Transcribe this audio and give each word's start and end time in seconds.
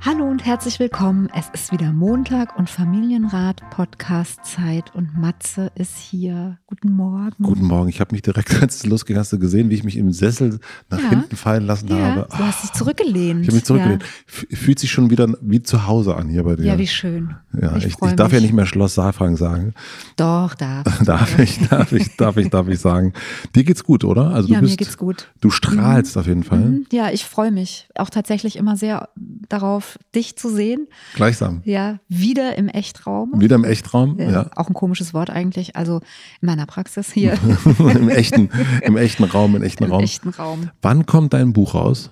Hallo 0.00 0.26
und 0.26 0.46
herzlich 0.46 0.78
willkommen. 0.78 1.28
Es 1.34 1.48
ist 1.52 1.72
wieder 1.72 1.92
Montag 1.92 2.56
und 2.56 2.70
Familienrat 2.70 3.68
Podcast 3.70 4.44
Zeit 4.44 4.94
und 4.94 5.18
Matze 5.18 5.72
ist 5.74 5.98
hier. 5.98 6.56
Guten 6.68 6.92
Morgen. 6.92 7.42
Guten 7.42 7.66
Morgen. 7.66 7.88
Ich 7.88 7.98
habe 7.98 8.12
mich 8.12 8.22
direkt, 8.22 8.54
als 8.62 8.78
du 8.78 8.90
losging, 8.90 9.16
hast 9.16 9.32
du 9.32 9.40
gesehen, 9.40 9.70
wie 9.70 9.74
ich 9.74 9.82
mich 9.82 9.96
im 9.96 10.12
Sessel 10.12 10.60
nach 10.88 11.02
ja. 11.02 11.10
hinten 11.10 11.34
fallen 11.34 11.66
lassen 11.66 11.88
ja, 11.88 11.96
habe. 11.96 12.28
Du 12.30 12.38
hast 12.38 12.62
dich 12.62 12.72
zurückgelehnt. 12.72 13.42
Ich 13.42 13.48
habe 13.48 13.56
mich 13.56 13.64
zurückgelehnt. 13.64 14.04
Ja. 14.04 14.56
Fühlt 14.56 14.78
sich 14.78 14.90
schon 14.92 15.10
wieder 15.10 15.34
wie 15.40 15.62
zu 15.62 15.88
Hause 15.88 16.14
an 16.14 16.28
hier 16.28 16.44
bei 16.44 16.54
dir. 16.54 16.66
Ja, 16.66 16.78
wie 16.78 16.86
schön. 16.86 17.34
Ja, 17.60 17.76
ich, 17.76 17.86
ich, 17.86 17.96
ich 18.00 18.12
darf 18.12 18.32
ja 18.32 18.40
nicht 18.40 18.52
mehr 18.52 18.66
Schloss 18.66 18.94
Saalfrank 18.94 19.36
sagen. 19.36 19.74
Doch, 20.16 20.54
darf. 20.54 20.84
darf 21.04 21.38
ich, 21.40 21.58
darf 21.68 21.90
ich, 21.90 22.16
darf 22.16 22.36
ich, 22.36 22.50
darf 22.50 22.68
ich 22.68 22.78
sagen. 22.78 23.14
Dir 23.56 23.64
geht's 23.64 23.82
gut, 23.82 24.04
oder? 24.04 24.30
Also 24.30 24.48
ja, 24.48 24.60
du 24.60 24.60
bist, 24.60 24.74
mir 24.74 24.76
geht's 24.76 24.96
gut. 24.96 25.32
Du 25.40 25.50
strahlst 25.50 26.14
mhm. 26.14 26.20
auf 26.20 26.26
jeden 26.28 26.44
Fall. 26.44 26.60
Mhm. 26.60 26.86
Ja, 26.92 27.10
ich 27.10 27.24
freue 27.24 27.50
mich 27.50 27.88
auch 27.96 28.10
tatsächlich 28.10 28.54
immer 28.54 28.76
sehr 28.76 29.08
darauf, 29.48 29.98
dich 30.14 30.36
zu 30.36 30.48
sehen. 30.50 30.88
Gleichsam. 31.14 31.62
Ja, 31.64 31.98
wieder 32.08 32.56
im 32.56 32.68
Echtraum. 32.68 33.40
Wieder 33.40 33.56
im 33.56 33.64
Echtraum, 33.64 34.18
ja. 34.18 34.30
ja. 34.30 34.50
Auch 34.56 34.68
ein 34.68 34.74
komisches 34.74 35.14
Wort 35.14 35.30
eigentlich. 35.30 35.76
Also 35.76 36.00
in 36.40 36.46
meiner 36.46 36.66
Praxis 36.66 37.10
hier. 37.12 37.38
Im, 37.78 38.08
echten, 38.08 38.50
Im 38.82 38.96
echten 38.96 39.24
Raum, 39.24 39.56
im 39.56 39.62
echten 39.62 39.84
Im 39.84 39.92
Raum. 39.92 40.02
echten 40.04 40.28
Raum. 40.30 40.70
Wann 40.82 41.06
kommt 41.06 41.32
dein 41.32 41.52
Buch 41.52 41.74
raus? 41.74 42.10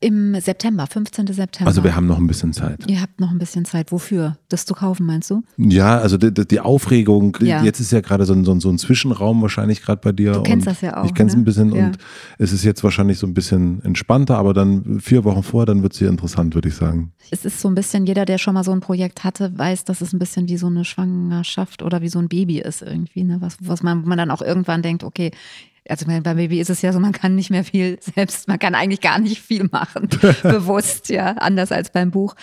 Im 0.00 0.38
September, 0.38 0.86
15. 0.86 1.28
September. 1.28 1.66
Also 1.66 1.82
wir 1.82 1.96
haben 1.96 2.06
noch 2.06 2.18
ein 2.18 2.26
bisschen 2.26 2.52
Zeit. 2.52 2.84
Ihr 2.88 3.00
habt 3.00 3.20
noch 3.20 3.30
ein 3.30 3.38
bisschen 3.38 3.64
Zeit. 3.64 3.90
Wofür? 3.90 4.36
Das 4.50 4.66
zu 4.66 4.74
kaufen, 4.74 5.06
meinst 5.06 5.30
du? 5.30 5.42
Ja, 5.56 5.96
also 5.96 6.18
die, 6.18 6.46
die 6.46 6.60
Aufregung, 6.60 7.38
ja. 7.40 7.62
jetzt 7.62 7.80
ist 7.80 7.90
ja 7.90 8.02
gerade 8.02 8.26
so 8.26 8.34
ein, 8.34 8.44
so 8.44 8.52
ein, 8.52 8.78
Zwischenraum 8.78 9.40
wahrscheinlich 9.40 9.80
gerade 9.80 10.02
bei 10.02 10.12
dir. 10.12 10.32
Du 10.32 10.42
kennst 10.42 10.66
das 10.66 10.82
ja 10.82 11.00
auch. 11.00 11.06
Ich 11.06 11.14
kenne 11.14 11.28
es 11.28 11.34
ne? 11.34 11.40
ein 11.40 11.44
bisschen 11.44 11.74
ja. 11.74 11.86
und 11.86 11.98
es 12.38 12.52
ist 12.52 12.64
jetzt 12.64 12.84
wahrscheinlich 12.84 13.18
so 13.18 13.26
ein 13.26 13.32
bisschen 13.32 13.82
entspannter, 13.82 14.36
aber 14.36 14.52
dann 14.52 15.00
vier 15.00 15.24
Wochen 15.24 15.42
vor, 15.42 15.64
dann 15.64 15.82
wird 15.82 15.94
es 15.94 16.00
hier 16.00 16.10
interessant, 16.10 16.54
würde 16.54 16.68
ich 16.68 16.74
sagen. 16.74 17.12
Es 17.30 17.46
ist 17.46 17.60
so 17.60 17.68
ein 17.68 17.74
bisschen, 17.74 18.04
jeder, 18.04 18.26
der 18.26 18.36
schon 18.36 18.52
mal 18.52 18.64
so 18.64 18.72
ein 18.72 18.80
Projekt 18.80 19.24
hatte, 19.24 19.56
weiß, 19.56 19.84
dass 19.84 20.02
es 20.02 20.12
ein 20.12 20.18
bisschen 20.18 20.48
wie 20.48 20.58
so 20.58 20.66
eine 20.66 20.84
Schwangerschaft 20.84 21.82
oder 21.82 22.02
wie 22.02 22.08
so 22.08 22.18
ein 22.18 22.28
Baby 22.28 22.58
ist 22.58 22.82
irgendwie, 22.82 23.24
ne? 23.24 23.38
was, 23.40 23.56
was 23.60 23.82
man, 23.82 24.04
man 24.04 24.18
dann 24.18 24.30
auch 24.30 24.42
irgendwann 24.42 24.82
denkt, 24.82 25.02
okay, 25.02 25.30
also 25.88 26.06
beim 26.06 26.22
Baby 26.22 26.60
ist 26.60 26.70
es 26.70 26.82
ja 26.82 26.92
so, 26.92 27.00
man 27.00 27.12
kann 27.12 27.34
nicht 27.34 27.50
mehr 27.50 27.64
viel 27.64 27.98
selbst, 28.00 28.48
man 28.48 28.58
kann 28.58 28.74
eigentlich 28.74 29.00
gar 29.00 29.18
nicht 29.18 29.40
viel 29.40 29.68
machen, 29.70 30.08
bewusst, 30.42 31.08
ja, 31.08 31.32
anders 31.32 31.72
als 31.72 31.90
beim 31.90 32.10
Buch. 32.10 32.34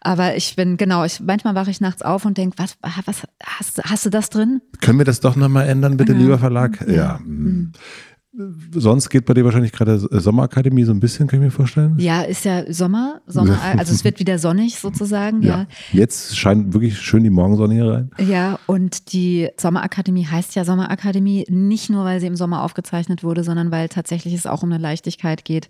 Aber 0.00 0.36
ich 0.36 0.56
bin, 0.56 0.76
genau, 0.76 1.04
ich, 1.04 1.20
manchmal 1.20 1.54
wache 1.54 1.70
ich 1.70 1.80
nachts 1.80 2.02
auf 2.02 2.24
und 2.24 2.38
denke, 2.38 2.58
was, 2.58 2.76
was 2.82 3.22
hast, 3.44 3.82
hast 3.84 4.06
du 4.06 4.10
das 4.10 4.30
drin? 4.30 4.62
Können 4.80 4.98
wir 4.98 5.04
das 5.04 5.20
doch 5.20 5.36
nochmal 5.36 5.68
ändern, 5.68 5.96
bitte, 5.96 6.12
ja. 6.12 6.18
lieber 6.18 6.38
Verlag? 6.38 6.84
Ja. 6.86 6.94
ja. 6.94 7.20
Mhm. 7.24 7.72
Sonst 8.72 9.08
geht 9.08 9.24
bei 9.24 9.32
dir 9.32 9.44
wahrscheinlich 9.44 9.72
gerade 9.72 9.98
Sommerakademie 9.98 10.84
so 10.84 10.92
ein 10.92 11.00
bisschen, 11.00 11.26
kann 11.26 11.40
ich 11.40 11.44
mir 11.44 11.50
vorstellen. 11.50 11.94
Ja, 11.98 12.22
ist 12.22 12.44
ja 12.44 12.70
Sommer, 12.70 13.22
Sommer 13.26 13.58
also 13.78 13.94
es 13.94 14.04
wird 14.04 14.18
wieder 14.18 14.38
sonnig 14.38 14.78
sozusagen, 14.78 15.42
ja. 15.42 15.60
ja. 15.60 15.66
Jetzt 15.92 16.36
scheint 16.36 16.74
wirklich 16.74 16.98
schön 16.98 17.24
die 17.24 17.30
Morgensonne 17.30 17.74
hier 17.74 17.90
rein. 17.90 18.10
Ja, 18.18 18.58
und 18.66 19.12
die 19.12 19.48
Sommerakademie 19.56 20.26
heißt 20.26 20.54
ja 20.54 20.64
Sommerakademie 20.64 21.46
nicht 21.48 21.88
nur, 21.88 22.04
weil 22.04 22.20
sie 22.20 22.26
im 22.26 22.36
Sommer 22.36 22.62
aufgezeichnet 22.62 23.24
wurde, 23.24 23.42
sondern 23.42 23.70
weil 23.70 23.88
tatsächlich 23.88 24.34
es 24.34 24.46
auch 24.46 24.62
um 24.62 24.70
eine 24.70 24.82
Leichtigkeit 24.82 25.44
geht 25.44 25.68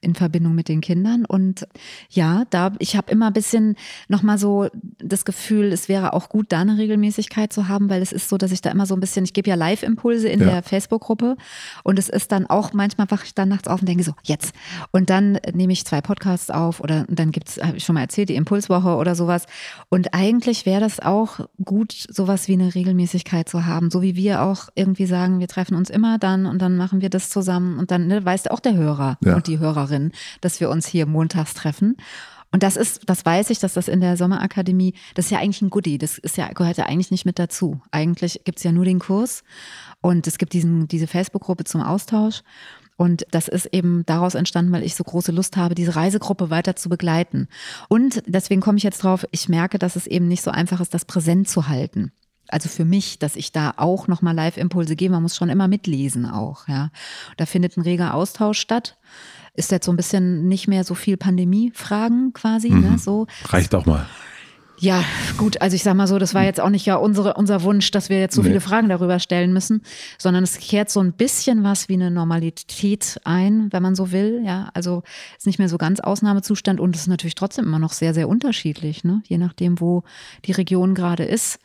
in 0.00 0.14
Verbindung 0.14 0.54
mit 0.54 0.68
den 0.68 0.80
Kindern. 0.80 1.24
Und 1.26 1.66
ja, 2.08 2.44
da 2.50 2.72
ich 2.78 2.96
habe 2.96 3.10
immer 3.10 3.26
ein 3.26 3.32
bisschen 3.32 3.76
nochmal 4.08 4.38
so 4.38 4.68
das 4.98 5.24
Gefühl, 5.24 5.72
es 5.72 5.88
wäre 5.88 6.14
auch 6.14 6.28
gut, 6.28 6.46
da 6.50 6.60
eine 6.60 6.78
Regelmäßigkeit 6.78 7.52
zu 7.52 7.68
haben, 7.68 7.90
weil 7.90 8.00
es 8.00 8.12
ist 8.12 8.28
so, 8.28 8.38
dass 8.38 8.52
ich 8.52 8.62
da 8.62 8.70
immer 8.70 8.86
so 8.86 8.94
ein 8.94 9.00
bisschen, 9.00 9.24
ich 9.24 9.34
gebe 9.34 9.50
ja 9.50 9.56
Live-Impulse 9.56 10.28
in 10.28 10.40
ja. 10.40 10.46
der 10.46 10.62
Facebook-Gruppe 10.62 11.36
und 11.82 11.97
und 11.98 12.04
es 12.04 12.08
ist 12.08 12.30
dann 12.30 12.46
auch, 12.46 12.72
manchmal 12.74 13.10
wache 13.10 13.24
ich 13.24 13.34
dann 13.34 13.48
nachts 13.48 13.66
auf 13.66 13.80
und 13.80 13.88
denke 13.88 14.04
so, 14.04 14.12
jetzt. 14.22 14.54
Und 14.92 15.10
dann 15.10 15.40
nehme 15.52 15.72
ich 15.72 15.84
zwei 15.84 16.00
Podcasts 16.00 16.48
auf 16.48 16.78
oder 16.78 17.04
dann 17.08 17.32
gibt 17.32 17.48
es, 17.48 17.60
habe 17.60 17.76
ich 17.76 17.84
schon 17.84 17.94
mal 17.94 18.02
erzählt, 18.02 18.28
die 18.28 18.36
Impulswoche 18.36 18.94
oder 18.94 19.16
sowas. 19.16 19.46
Und 19.88 20.14
eigentlich 20.14 20.64
wäre 20.64 20.80
das 20.80 21.00
auch 21.00 21.40
gut, 21.64 22.06
sowas 22.08 22.46
wie 22.46 22.52
eine 22.52 22.72
Regelmäßigkeit 22.76 23.48
zu 23.48 23.66
haben. 23.66 23.90
So 23.90 24.00
wie 24.00 24.14
wir 24.14 24.42
auch 24.42 24.68
irgendwie 24.76 25.06
sagen, 25.06 25.40
wir 25.40 25.48
treffen 25.48 25.74
uns 25.74 25.90
immer 25.90 26.18
dann 26.18 26.46
und 26.46 26.62
dann 26.62 26.76
machen 26.76 27.00
wir 27.00 27.10
das 27.10 27.30
zusammen. 27.30 27.80
Und 27.80 27.90
dann 27.90 28.06
ne, 28.06 28.24
weiß 28.24 28.46
auch 28.46 28.60
der 28.60 28.74
Hörer 28.74 29.18
ja. 29.24 29.34
und 29.34 29.48
die 29.48 29.58
Hörerin, 29.58 30.12
dass 30.40 30.60
wir 30.60 30.70
uns 30.70 30.86
hier 30.86 31.04
montags 31.06 31.54
treffen. 31.54 31.96
Und 32.50 32.62
das 32.62 32.76
ist, 32.76 33.02
das 33.06 33.24
weiß 33.26 33.50
ich, 33.50 33.58
dass 33.58 33.74
das 33.74 33.88
in 33.88 34.00
der 34.00 34.16
Sommerakademie, 34.16 34.94
das 35.14 35.26
ist 35.26 35.30
ja 35.30 35.38
eigentlich 35.38 35.62
ein 35.62 35.70
Goodie, 35.70 35.98
das 35.98 36.16
ist 36.16 36.36
ja, 36.36 36.48
gehört 36.48 36.78
ja 36.78 36.86
eigentlich 36.86 37.10
nicht 37.10 37.26
mit 37.26 37.38
dazu. 37.38 37.80
Eigentlich 37.90 38.42
gibt 38.44 38.58
es 38.58 38.64
ja 38.64 38.72
nur 38.72 38.86
den 38.86 39.00
Kurs 39.00 39.44
und 40.00 40.26
es 40.26 40.38
gibt 40.38 40.54
diesen, 40.54 40.88
diese 40.88 41.06
Facebook-Gruppe 41.06 41.64
zum 41.64 41.82
Austausch. 41.82 42.42
Und 42.96 43.26
das 43.30 43.46
ist 43.46 43.66
eben 43.66 44.04
daraus 44.06 44.34
entstanden, 44.34 44.72
weil 44.72 44.82
ich 44.82 44.96
so 44.96 45.04
große 45.04 45.30
Lust 45.30 45.56
habe, 45.56 45.76
diese 45.76 45.94
Reisegruppe 45.94 46.50
weiter 46.50 46.74
zu 46.74 46.88
begleiten. 46.88 47.46
Und 47.88 48.22
deswegen 48.26 48.60
komme 48.60 48.78
ich 48.78 48.82
jetzt 48.82 49.04
drauf, 49.04 49.24
ich 49.30 49.48
merke, 49.48 49.78
dass 49.78 49.94
es 49.94 50.08
eben 50.08 50.26
nicht 50.26 50.42
so 50.42 50.50
einfach 50.50 50.80
ist, 50.80 50.94
das 50.94 51.04
präsent 51.04 51.48
zu 51.48 51.68
halten. 51.68 52.10
Also 52.48 52.68
für 52.68 52.84
mich, 52.84 53.18
dass 53.18 53.36
ich 53.36 53.52
da 53.52 53.74
auch 53.76 54.08
nochmal 54.08 54.34
Live-Impulse 54.34 54.96
gebe, 54.96 55.12
man 55.12 55.22
muss 55.22 55.36
schon 55.36 55.50
immer 55.50 55.68
mitlesen 55.68 56.26
auch, 56.26 56.66
ja. 56.66 56.90
Da 57.36 57.46
findet 57.46 57.76
ein 57.76 57.82
reger 57.82 58.14
Austausch 58.14 58.58
statt 58.58 58.96
ist 59.58 59.70
jetzt 59.70 59.86
so 59.86 59.92
ein 59.92 59.96
bisschen 59.96 60.48
nicht 60.48 60.68
mehr 60.68 60.84
so 60.84 60.94
viel 60.94 61.16
Pandemie-Fragen 61.16 62.32
quasi, 62.32 62.70
ne, 62.70 62.76
mhm. 62.76 62.90
ne, 62.92 62.98
so. 62.98 63.26
Reicht 63.44 63.74
auch 63.74 63.86
mal. 63.86 64.06
Ja, 64.80 65.02
gut, 65.36 65.60
also 65.60 65.74
ich 65.74 65.82
sag 65.82 65.94
mal 65.94 66.06
so, 66.06 66.18
das 66.20 66.34
war 66.34 66.44
jetzt 66.44 66.60
auch 66.60 66.70
nicht 66.70 66.86
ja 66.86 66.94
unsere, 66.94 67.34
unser 67.34 67.62
Wunsch, 67.64 67.90
dass 67.90 68.10
wir 68.10 68.20
jetzt 68.20 68.36
so 68.36 68.42
nee. 68.42 68.48
viele 68.48 68.60
Fragen 68.60 68.88
darüber 68.88 69.18
stellen 69.18 69.52
müssen, 69.52 69.82
sondern 70.18 70.44
es 70.44 70.58
kehrt 70.58 70.88
so 70.88 71.00
ein 71.00 71.12
bisschen 71.12 71.64
was 71.64 71.88
wie 71.88 71.94
eine 71.94 72.12
Normalität 72.12 73.20
ein, 73.24 73.72
wenn 73.72 73.82
man 73.82 73.96
so 73.96 74.12
will. 74.12 74.40
Ja, 74.44 74.70
also 74.74 75.02
ist 75.36 75.46
nicht 75.46 75.58
mehr 75.58 75.68
so 75.68 75.78
ganz 75.78 75.98
Ausnahmezustand 75.98 76.78
und 76.78 76.94
es 76.94 77.02
ist 77.02 77.08
natürlich 77.08 77.34
trotzdem 77.34 77.64
immer 77.64 77.80
noch 77.80 77.92
sehr, 77.92 78.14
sehr 78.14 78.28
unterschiedlich, 78.28 79.02
ne? 79.02 79.20
je 79.26 79.38
nachdem, 79.38 79.80
wo 79.80 80.04
die 80.44 80.52
Region 80.52 80.94
gerade 80.94 81.24
ist. 81.24 81.58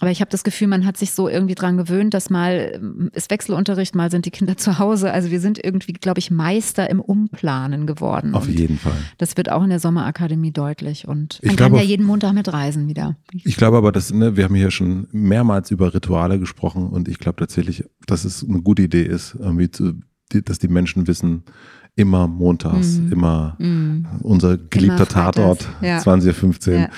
Aber 0.00 0.10
ich 0.10 0.20
habe 0.20 0.30
das 0.30 0.42
Gefühl, 0.42 0.66
man 0.66 0.84
hat 0.84 0.96
sich 0.96 1.12
so 1.12 1.28
irgendwie 1.28 1.54
dran 1.54 1.76
gewöhnt, 1.76 2.14
dass 2.14 2.28
mal 2.28 2.72
ähm, 2.74 3.10
ist 3.12 3.30
Wechselunterricht, 3.30 3.94
mal 3.94 4.10
sind 4.10 4.26
die 4.26 4.30
Kinder 4.30 4.56
zu 4.58 4.78
Hause. 4.78 5.12
Also 5.12 5.30
wir 5.30 5.40
sind 5.40 5.62
irgendwie, 5.62 5.92
glaube 5.92 6.18
ich, 6.18 6.30
Meister 6.30 6.90
im 6.90 7.00
Umplanen 7.00 7.86
geworden. 7.86 8.34
Auf 8.34 8.48
und 8.48 8.58
jeden 8.58 8.78
Fall. 8.78 8.96
Das 9.18 9.36
wird 9.36 9.50
auch 9.50 9.62
in 9.62 9.70
der 9.70 9.78
Sommerakademie 9.78 10.50
deutlich. 10.50 11.06
Und 11.06 11.40
man 11.42 11.52
ich 11.52 11.56
kann 11.56 11.70
glaube, 11.70 11.82
ja 11.82 11.88
jeden 11.88 12.06
Montag 12.06 12.34
mitreisen 12.34 12.88
wieder. 12.88 13.16
Ich 13.32 13.56
glaube 13.56 13.76
aber, 13.76 13.92
dass, 13.92 14.12
ne, 14.12 14.36
wir 14.36 14.44
haben 14.44 14.54
hier 14.54 14.70
schon 14.70 15.06
mehrmals 15.12 15.70
über 15.70 15.94
Rituale 15.94 16.38
gesprochen 16.38 16.88
und 16.88 17.08
ich 17.08 17.18
glaube 17.18 17.36
tatsächlich, 17.36 17.84
dass 18.06 18.24
es 18.24 18.44
eine 18.46 18.62
gute 18.62 18.82
Idee 18.82 19.04
ist, 19.04 19.36
irgendwie 19.38 19.70
zu, 19.70 19.94
dass 20.28 20.58
die 20.58 20.68
Menschen 20.68 21.06
wissen, 21.06 21.44
immer 21.96 22.26
montags, 22.26 22.98
mm. 22.98 23.12
immer 23.12 23.56
mm. 23.58 24.06
unser 24.22 24.58
geliebter 24.58 25.06
Tatort, 25.06 25.68
ja. 25.80 25.98
20.15 25.98 26.68
Uhr. 26.68 26.78
Ja. 26.80 26.88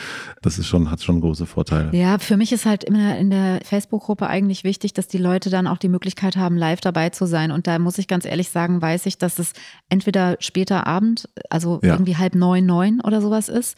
Das 0.40 0.58
ist 0.58 0.68
schon, 0.68 0.90
hat 0.90 1.02
schon 1.02 1.20
große 1.20 1.44
Vorteile. 1.44 1.90
Ja, 1.92 2.18
für 2.18 2.36
mich 2.36 2.52
ist 2.52 2.64
halt 2.64 2.84
immer 2.84 3.18
in 3.18 3.30
der 3.30 3.60
Facebook-Gruppe 3.64 4.26
eigentlich 4.26 4.64
wichtig, 4.64 4.94
dass 4.94 5.08
die 5.08 5.18
Leute 5.18 5.50
dann 5.50 5.66
auch 5.66 5.76
die 5.76 5.88
Möglichkeit 5.88 6.36
haben, 6.36 6.56
live 6.56 6.80
dabei 6.80 7.10
zu 7.10 7.26
sein. 7.26 7.50
Und 7.50 7.66
da 7.66 7.78
muss 7.78 7.98
ich 7.98 8.08
ganz 8.08 8.24
ehrlich 8.24 8.48
sagen, 8.48 8.80
weiß 8.80 9.06
ich, 9.06 9.18
dass 9.18 9.38
es 9.38 9.52
entweder 9.88 10.36
später 10.38 10.86
Abend, 10.86 11.28
also 11.50 11.80
ja. 11.82 11.94
irgendwie 11.94 12.16
halb 12.16 12.34
neun, 12.34 12.64
neun 12.64 13.00
oder 13.00 13.20
sowas 13.20 13.48
ist. 13.48 13.76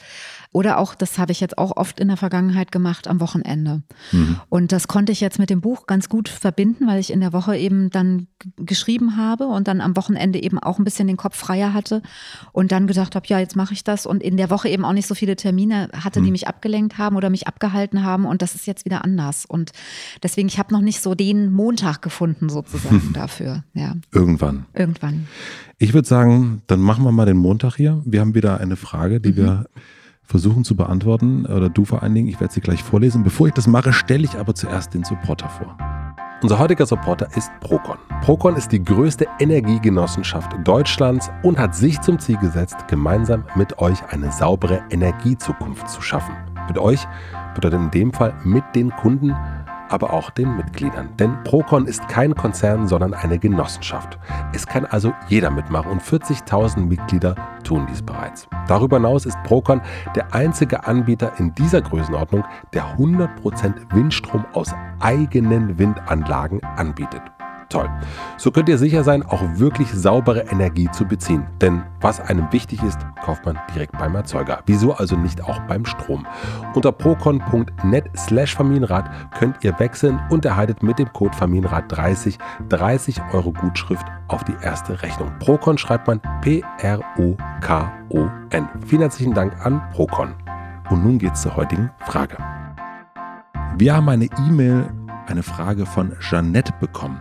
Oder 0.52 0.78
auch, 0.78 0.94
das 0.94 1.18
habe 1.18 1.32
ich 1.32 1.40
jetzt 1.40 1.58
auch 1.58 1.76
oft 1.76 2.00
in 2.00 2.08
der 2.08 2.16
Vergangenheit 2.16 2.72
gemacht, 2.72 3.08
am 3.08 3.20
Wochenende. 3.20 3.82
Mhm. 4.12 4.40
Und 4.48 4.72
das 4.72 4.88
konnte 4.88 5.12
ich 5.12 5.20
jetzt 5.20 5.38
mit 5.38 5.50
dem 5.50 5.60
Buch 5.60 5.86
ganz 5.86 6.08
gut 6.08 6.28
verbinden, 6.28 6.86
weil 6.86 7.00
ich 7.00 7.12
in 7.12 7.20
der 7.20 7.32
Woche 7.32 7.56
eben 7.56 7.90
dann 7.90 8.28
geschrieben 8.56 9.16
habe 9.16 9.46
und 9.46 9.68
dann 9.68 9.80
am 9.80 9.96
Wochenende 9.96 10.42
eben 10.42 10.58
auch 10.58 10.78
ein 10.78 10.84
bisschen 10.84 11.07
den 11.08 11.16
Kopf 11.16 11.36
freier 11.36 11.74
hatte 11.74 12.02
und 12.52 12.70
dann 12.70 12.86
gedacht 12.86 13.16
habe, 13.16 13.26
ja, 13.28 13.38
jetzt 13.38 13.56
mache 13.56 13.72
ich 13.74 13.82
das 13.82 14.06
und 14.06 14.22
in 14.22 14.36
der 14.36 14.50
Woche 14.50 14.68
eben 14.68 14.84
auch 14.84 14.92
nicht 14.92 15.06
so 15.08 15.14
viele 15.14 15.34
Termine 15.36 15.88
hatte, 15.92 16.20
die 16.20 16.26
Hm. 16.26 16.32
mich 16.32 16.46
abgelenkt 16.48 16.98
haben 16.98 17.16
oder 17.16 17.30
mich 17.30 17.48
abgehalten 17.48 18.04
haben 18.04 18.24
und 18.26 18.42
das 18.42 18.54
ist 18.54 18.66
jetzt 18.66 18.84
wieder 18.84 19.04
anders 19.04 19.44
und 19.46 19.72
deswegen, 20.22 20.48
ich 20.48 20.58
habe 20.58 20.72
noch 20.72 20.80
nicht 20.82 21.00
so 21.00 21.14
den 21.14 21.50
Montag 21.50 22.02
gefunden 22.02 22.48
sozusagen 22.48 23.12
dafür, 23.12 23.64
ja, 23.74 23.94
Irgendwann. 24.12 24.66
irgendwann. 24.74 25.26
Ich 25.78 25.94
würde 25.94 26.06
sagen, 26.08 26.62
dann 26.66 26.80
machen 26.80 27.04
wir 27.04 27.12
mal 27.12 27.26
den 27.26 27.36
Montag 27.36 27.76
hier. 27.76 28.02
Wir 28.04 28.20
haben 28.20 28.34
wieder 28.34 28.58
eine 28.60 28.76
Frage, 28.76 29.20
die 29.20 29.36
wir 29.36 29.66
versuchen 30.28 30.62
zu 30.62 30.76
beantworten. 30.76 31.46
Oder 31.46 31.70
du 31.70 31.84
vor 31.84 32.02
allen 32.02 32.14
Dingen. 32.14 32.28
Ich 32.28 32.38
werde 32.40 32.52
sie 32.52 32.60
gleich 32.60 32.82
vorlesen. 32.82 33.24
Bevor 33.24 33.48
ich 33.48 33.54
das 33.54 33.66
mache, 33.66 33.92
stelle 33.92 34.24
ich 34.24 34.36
aber 34.36 34.54
zuerst 34.54 34.94
den 34.94 35.02
Supporter 35.02 35.48
vor. 35.48 35.76
Unser 36.40 36.58
heutiger 36.60 36.86
Supporter 36.86 37.28
ist 37.36 37.50
Procon. 37.60 37.96
Procon 38.22 38.54
ist 38.54 38.70
die 38.70 38.84
größte 38.84 39.26
Energiegenossenschaft 39.40 40.52
Deutschlands 40.62 41.30
und 41.42 41.58
hat 41.58 41.74
sich 41.74 42.00
zum 42.00 42.20
Ziel 42.20 42.36
gesetzt, 42.36 42.76
gemeinsam 42.86 43.44
mit 43.56 43.78
euch 43.80 43.98
eine 44.10 44.30
saubere 44.30 44.84
Energiezukunft 44.90 45.88
zu 45.88 46.00
schaffen. 46.00 46.36
Mit 46.68 46.78
euch 46.78 47.00
bedeutet 47.54 47.80
in 47.80 47.90
dem 47.90 48.12
Fall 48.12 48.34
mit 48.44 48.62
den 48.76 48.90
Kunden, 48.90 49.34
aber 49.88 50.12
auch 50.12 50.30
den 50.30 50.56
Mitgliedern. 50.56 51.10
Denn 51.18 51.42
Procon 51.44 51.86
ist 51.86 52.06
kein 52.08 52.34
Konzern, 52.34 52.86
sondern 52.86 53.14
eine 53.14 53.38
Genossenschaft. 53.38 54.18
Es 54.52 54.66
kann 54.66 54.86
also 54.86 55.12
jeder 55.28 55.50
mitmachen 55.50 55.90
und 55.90 56.02
40.000 56.02 56.80
Mitglieder 56.80 57.34
tun 57.64 57.86
dies 57.90 58.02
bereits. 58.02 58.48
Darüber 58.66 58.96
hinaus 58.96 59.26
ist 59.26 59.42
Procon 59.44 59.80
der 60.14 60.34
einzige 60.34 60.86
Anbieter 60.86 61.32
in 61.38 61.54
dieser 61.54 61.82
Größenordnung, 61.82 62.44
der 62.72 62.96
100% 62.96 63.94
Windstrom 63.94 64.44
aus 64.52 64.74
eigenen 65.00 65.78
Windanlagen 65.78 66.62
anbietet. 66.62 67.22
Toll. 67.68 67.88
So 68.38 68.50
könnt 68.50 68.70
ihr 68.70 68.78
sicher 68.78 69.04
sein, 69.04 69.22
auch 69.22 69.42
wirklich 69.54 69.92
saubere 69.92 70.46
Energie 70.50 70.88
zu 70.90 71.04
beziehen. 71.04 71.46
Denn 71.60 71.82
was 72.00 72.18
einem 72.18 72.50
wichtig 72.50 72.82
ist, 72.82 72.98
kauft 73.22 73.44
man 73.44 73.58
direkt 73.74 73.92
beim 73.98 74.14
Erzeuger. 74.14 74.62
Wieso 74.64 74.94
also 74.94 75.16
nicht 75.16 75.44
auch 75.44 75.58
beim 75.62 75.84
Strom? 75.84 76.26
Unter 76.74 76.92
procon.net 76.92 78.06
slash 78.16 78.54
Familienrat 78.54 79.10
könnt 79.38 79.62
ihr 79.64 79.78
wechseln 79.78 80.18
und 80.30 80.46
erhaltet 80.46 80.82
mit 80.82 80.98
dem 80.98 81.12
Code 81.12 81.36
Familienrat30 81.36 82.38
30 82.70 83.20
Euro 83.32 83.52
Gutschrift 83.52 84.06
auf 84.28 84.44
die 84.44 84.56
erste 84.62 85.02
Rechnung. 85.02 85.30
Procon 85.38 85.76
schreibt 85.76 86.06
man 86.06 86.22
P-R-O-K-O-N. 86.40 86.68
Vielen 88.86 89.02
herzlichen 89.02 89.34
Dank 89.34 89.54
an 89.66 89.82
Procon. 89.92 90.34
Und 90.88 91.04
nun 91.04 91.18
geht's 91.18 91.42
zur 91.42 91.54
heutigen 91.54 91.90
Frage. 91.98 92.38
Wir 93.76 93.94
haben 93.94 94.08
eine 94.08 94.24
E-Mail, 94.24 94.90
eine 95.28 95.42
Frage 95.42 95.86
von 95.86 96.12
Jeannette 96.20 96.72
bekommen. 96.80 97.20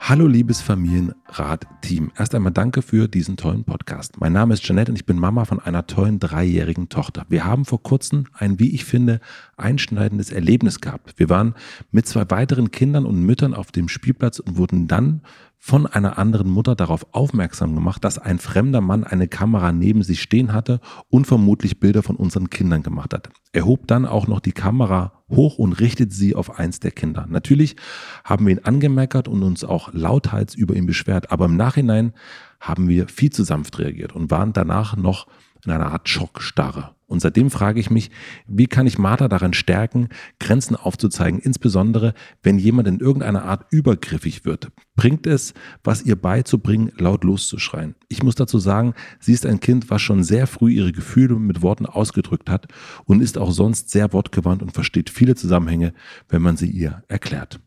Hallo 0.00 0.26
liebes 0.26 0.60
Familienrat-Team. 0.60 2.10
Erst 2.18 2.34
einmal 2.34 2.52
danke 2.52 2.82
für 2.82 3.06
diesen 3.06 3.36
tollen 3.36 3.62
Podcast. 3.62 4.20
Mein 4.20 4.32
Name 4.32 4.54
ist 4.54 4.64
Jeanette 4.64 4.90
und 4.90 4.96
ich 4.96 5.06
bin 5.06 5.16
Mama 5.16 5.44
von 5.44 5.60
einer 5.60 5.86
tollen 5.86 6.18
dreijährigen 6.18 6.88
Tochter. 6.88 7.24
Wir 7.28 7.44
haben 7.44 7.64
vor 7.64 7.80
kurzem 7.84 8.24
ein, 8.34 8.58
wie 8.58 8.74
ich 8.74 8.84
finde, 8.84 9.20
einschneidendes 9.56 10.32
Erlebnis 10.32 10.80
gehabt. 10.80 11.14
Wir 11.18 11.28
waren 11.28 11.54
mit 11.92 12.08
zwei 12.08 12.28
weiteren 12.28 12.72
Kindern 12.72 13.06
und 13.06 13.22
Müttern 13.22 13.54
auf 13.54 13.70
dem 13.70 13.88
Spielplatz 13.88 14.40
und 14.40 14.56
wurden 14.56 14.88
dann 14.88 15.20
von 15.64 15.86
einer 15.86 16.18
anderen 16.18 16.50
Mutter 16.50 16.74
darauf 16.74 17.06
aufmerksam 17.12 17.76
gemacht, 17.76 18.02
dass 18.02 18.18
ein 18.18 18.40
fremder 18.40 18.80
Mann 18.80 19.04
eine 19.04 19.28
Kamera 19.28 19.70
neben 19.70 20.02
sich 20.02 20.20
stehen 20.20 20.52
hatte 20.52 20.80
und 21.08 21.28
vermutlich 21.28 21.78
Bilder 21.78 22.02
von 22.02 22.16
unseren 22.16 22.50
Kindern 22.50 22.82
gemacht 22.82 23.14
hat. 23.14 23.28
Er 23.52 23.64
hob 23.64 23.86
dann 23.86 24.04
auch 24.04 24.26
noch 24.26 24.40
die 24.40 24.50
Kamera 24.50 25.22
hoch 25.30 25.58
und 25.58 25.74
richtet 25.74 26.12
sie 26.12 26.34
auf 26.34 26.58
eins 26.58 26.80
der 26.80 26.90
Kinder. 26.90 27.26
Natürlich 27.30 27.76
haben 28.24 28.46
wir 28.46 28.56
ihn 28.56 28.64
angemeckert 28.64 29.28
und 29.28 29.44
uns 29.44 29.62
auch 29.62 29.92
lauthals 29.92 30.56
über 30.56 30.74
ihn 30.74 30.86
beschwert, 30.86 31.30
aber 31.30 31.44
im 31.44 31.56
Nachhinein 31.56 32.12
haben 32.58 32.88
wir 32.88 33.06
viel 33.06 33.30
zu 33.30 33.44
sanft 33.44 33.78
reagiert 33.78 34.16
und 34.16 34.32
waren 34.32 34.52
danach 34.52 34.96
noch 34.96 35.28
in 35.64 35.72
einer 35.72 35.92
Art 35.92 36.08
Schockstarre. 36.08 36.94
Und 37.06 37.20
seitdem 37.20 37.50
frage 37.50 37.78
ich 37.78 37.90
mich, 37.90 38.10
wie 38.46 38.66
kann 38.66 38.86
ich 38.86 38.98
Martha 38.98 39.28
darin 39.28 39.52
stärken, 39.52 40.08
Grenzen 40.40 40.76
aufzuzeigen, 40.76 41.40
insbesondere 41.40 42.14
wenn 42.42 42.58
jemand 42.58 42.88
in 42.88 43.00
irgendeiner 43.00 43.44
Art 43.44 43.66
übergriffig 43.70 44.46
wird. 44.46 44.72
Bringt 44.96 45.26
es, 45.26 45.52
was 45.84 46.02
ihr 46.02 46.16
beizubringen, 46.16 46.90
laut 46.96 47.24
loszuschreien? 47.24 47.96
Ich 48.08 48.22
muss 48.22 48.34
dazu 48.34 48.58
sagen, 48.58 48.94
sie 49.20 49.34
ist 49.34 49.44
ein 49.44 49.60
Kind, 49.60 49.90
was 49.90 50.00
schon 50.00 50.24
sehr 50.24 50.46
früh 50.46 50.72
ihre 50.72 50.92
Gefühle 50.92 51.34
mit 51.36 51.60
Worten 51.60 51.84
ausgedrückt 51.84 52.48
hat 52.48 52.68
und 53.04 53.20
ist 53.20 53.36
auch 53.36 53.52
sonst 53.52 53.90
sehr 53.90 54.14
wortgewandt 54.14 54.62
und 54.62 54.72
versteht 54.72 55.10
viele 55.10 55.34
Zusammenhänge, 55.34 55.92
wenn 56.30 56.40
man 56.40 56.56
sie 56.56 56.70
ihr 56.70 57.04
erklärt. 57.08 57.60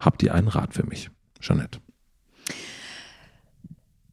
Habt 0.00 0.22
ihr 0.22 0.34
einen 0.34 0.48
Rat 0.48 0.72
für 0.72 0.86
mich? 0.86 1.10
Jeanette. 1.40 1.80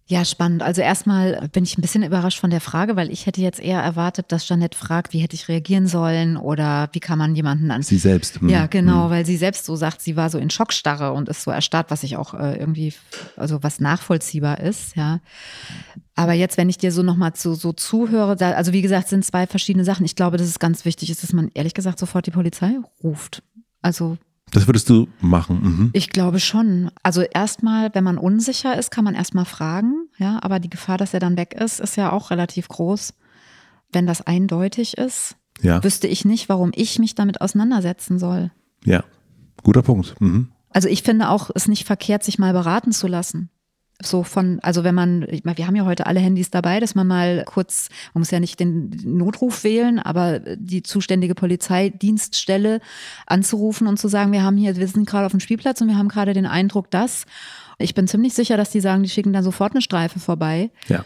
Ja, 0.05 0.25
spannend. 0.25 0.61
Also 0.63 0.81
erstmal 0.81 1.47
bin 1.53 1.63
ich 1.63 1.77
ein 1.77 1.81
bisschen 1.81 2.03
überrascht 2.03 2.37
von 2.39 2.49
der 2.49 2.59
Frage, 2.59 2.97
weil 2.97 3.09
ich 3.09 3.25
hätte 3.25 3.39
jetzt 3.39 3.61
eher 3.61 3.81
erwartet, 3.81 4.33
dass 4.33 4.45
Jeanette 4.45 4.77
fragt, 4.77 5.13
wie 5.13 5.19
hätte 5.19 5.33
ich 5.35 5.47
reagieren 5.47 5.87
sollen 5.87 6.35
oder 6.35 6.89
wie 6.91 6.99
kann 6.99 7.17
man 7.17 7.35
jemanden 7.35 7.71
an. 7.71 7.83
Sie 7.83 7.97
selbst. 7.97 8.41
hm, 8.41 8.49
Ja, 8.49 8.65
genau, 8.67 9.05
hm. 9.05 9.11
weil 9.11 9.25
sie 9.25 9.37
selbst 9.37 9.63
so 9.63 9.77
sagt, 9.77 10.01
sie 10.01 10.17
war 10.17 10.29
so 10.29 10.39
in 10.39 10.49
Schockstarre 10.49 11.13
und 11.13 11.29
ist 11.29 11.43
so 11.43 11.51
erstarrt, 11.51 11.89
was 11.89 12.03
ich 12.03 12.17
auch 12.17 12.33
äh, 12.33 12.57
irgendwie, 12.57 12.93
also 13.37 13.63
was 13.63 13.79
nachvollziehbar 13.79 14.59
ist, 14.59 14.97
ja. 14.97 15.21
Aber 16.15 16.33
jetzt, 16.33 16.57
wenn 16.57 16.69
ich 16.69 16.77
dir 16.77 16.91
so 16.91 17.01
nochmal 17.01 17.33
zu, 17.33 17.55
so 17.55 17.71
zuhöre, 17.71 18.35
da, 18.35 18.51
also 18.51 18.73
wie 18.73 18.81
gesagt, 18.81 19.07
sind 19.07 19.23
zwei 19.23 19.47
verschiedene 19.47 19.85
Sachen. 19.85 20.05
Ich 20.05 20.17
glaube, 20.17 20.35
dass 20.37 20.47
es 20.47 20.59
ganz 20.59 20.83
wichtig 20.83 21.09
ist, 21.11 21.23
dass 21.23 21.31
man 21.33 21.49
ehrlich 21.53 21.73
gesagt 21.73 21.97
sofort 21.97 22.27
die 22.27 22.31
Polizei 22.31 22.71
ruft. 23.01 23.41
Also 23.81 24.17
Das 24.53 24.67
würdest 24.67 24.89
du 24.89 25.07
machen. 25.19 25.59
Mhm. 25.61 25.89
ich 25.93 26.09
glaube 26.09 26.39
schon. 26.39 26.89
Also 27.01 27.21
erstmal, 27.21 27.93
wenn 27.93 28.03
man 28.03 28.17
unsicher 28.17 28.77
ist, 28.77 28.91
kann 28.91 29.03
man 29.03 29.15
erstmal 29.15 29.45
fragen, 29.45 30.07
ja, 30.17 30.39
aber 30.41 30.59
die 30.59 30.69
Gefahr, 30.69 30.97
dass 30.97 31.13
er 31.13 31.19
dann 31.19 31.35
weg 31.37 31.53
ist, 31.53 31.79
ist 31.79 31.97
ja 31.97 32.11
auch 32.11 32.31
relativ 32.31 32.67
groß. 32.69 33.13
Wenn 33.91 34.05
das 34.07 34.21
eindeutig 34.21 34.97
ist, 34.97 35.35
Ja, 35.61 35.83
wüsste 35.83 36.07
ich 36.07 36.23
nicht, 36.25 36.49
warum 36.49 36.71
ich 36.73 36.97
mich 36.99 37.15
damit 37.15 37.41
auseinandersetzen 37.41 38.17
soll. 38.19 38.51
ja. 38.85 39.03
Guter 39.61 39.81
Punkt. 39.83 40.19
Mhm. 40.19 40.49
Also 40.71 40.89
ich 40.89 41.03
finde 41.03 41.29
auch, 41.29 41.49
es 41.53 41.67
nicht 41.67 41.85
verkehrt, 41.85 42.23
sich 42.23 42.37
mal 42.39 42.51
beraten 42.53 42.91
zu 42.91 43.07
lassen. 43.07 43.49
So 44.01 44.23
von, 44.23 44.59
also 44.61 44.83
wenn 44.83 44.95
man, 44.95 45.25
ich 45.29 45.43
meine, 45.45 45.57
wir 45.57 45.67
haben 45.67 45.75
ja 45.75 45.85
heute 45.85 46.05
alle 46.07 46.19
Handys 46.19 46.49
dabei, 46.49 46.79
dass 46.79 46.93
man 46.95 47.07
mal 47.07 47.43
kurz, 47.45 47.89
man 48.13 48.21
muss 48.21 48.31
ja 48.31 48.39
nicht 48.39 48.59
den 48.59 48.89
Notruf 49.05 49.63
wählen, 49.63 49.99
aber 49.99 50.39
die 50.39 50.83
zuständige 50.83 51.35
Polizeidienststelle 51.35 52.81
anzurufen 53.27 53.87
und 53.87 53.97
zu 53.97 54.07
sagen, 54.07 54.31
wir 54.31 54.43
haben 54.43 54.57
hier, 54.57 54.75
wir 54.75 54.87
sind 54.87 55.07
gerade 55.07 55.25
auf 55.25 55.31
dem 55.31 55.39
Spielplatz 55.39 55.79
und 55.79 55.87
wir 55.87 55.97
haben 55.97 56.09
gerade 56.09 56.33
den 56.33 56.45
Eindruck, 56.45 56.91
dass. 56.91 57.25
Ich 57.77 57.93
bin 57.93 58.07
ziemlich 58.07 58.33
sicher, 58.33 58.57
dass 58.57 58.71
die 58.71 58.81
sagen, 58.81 59.03
die 59.03 59.09
schicken 59.09 59.33
dann 59.33 59.43
sofort 59.43 59.73
eine 59.73 59.81
Streife 59.81 60.19
vorbei. 60.19 60.69
Ja. 60.87 61.05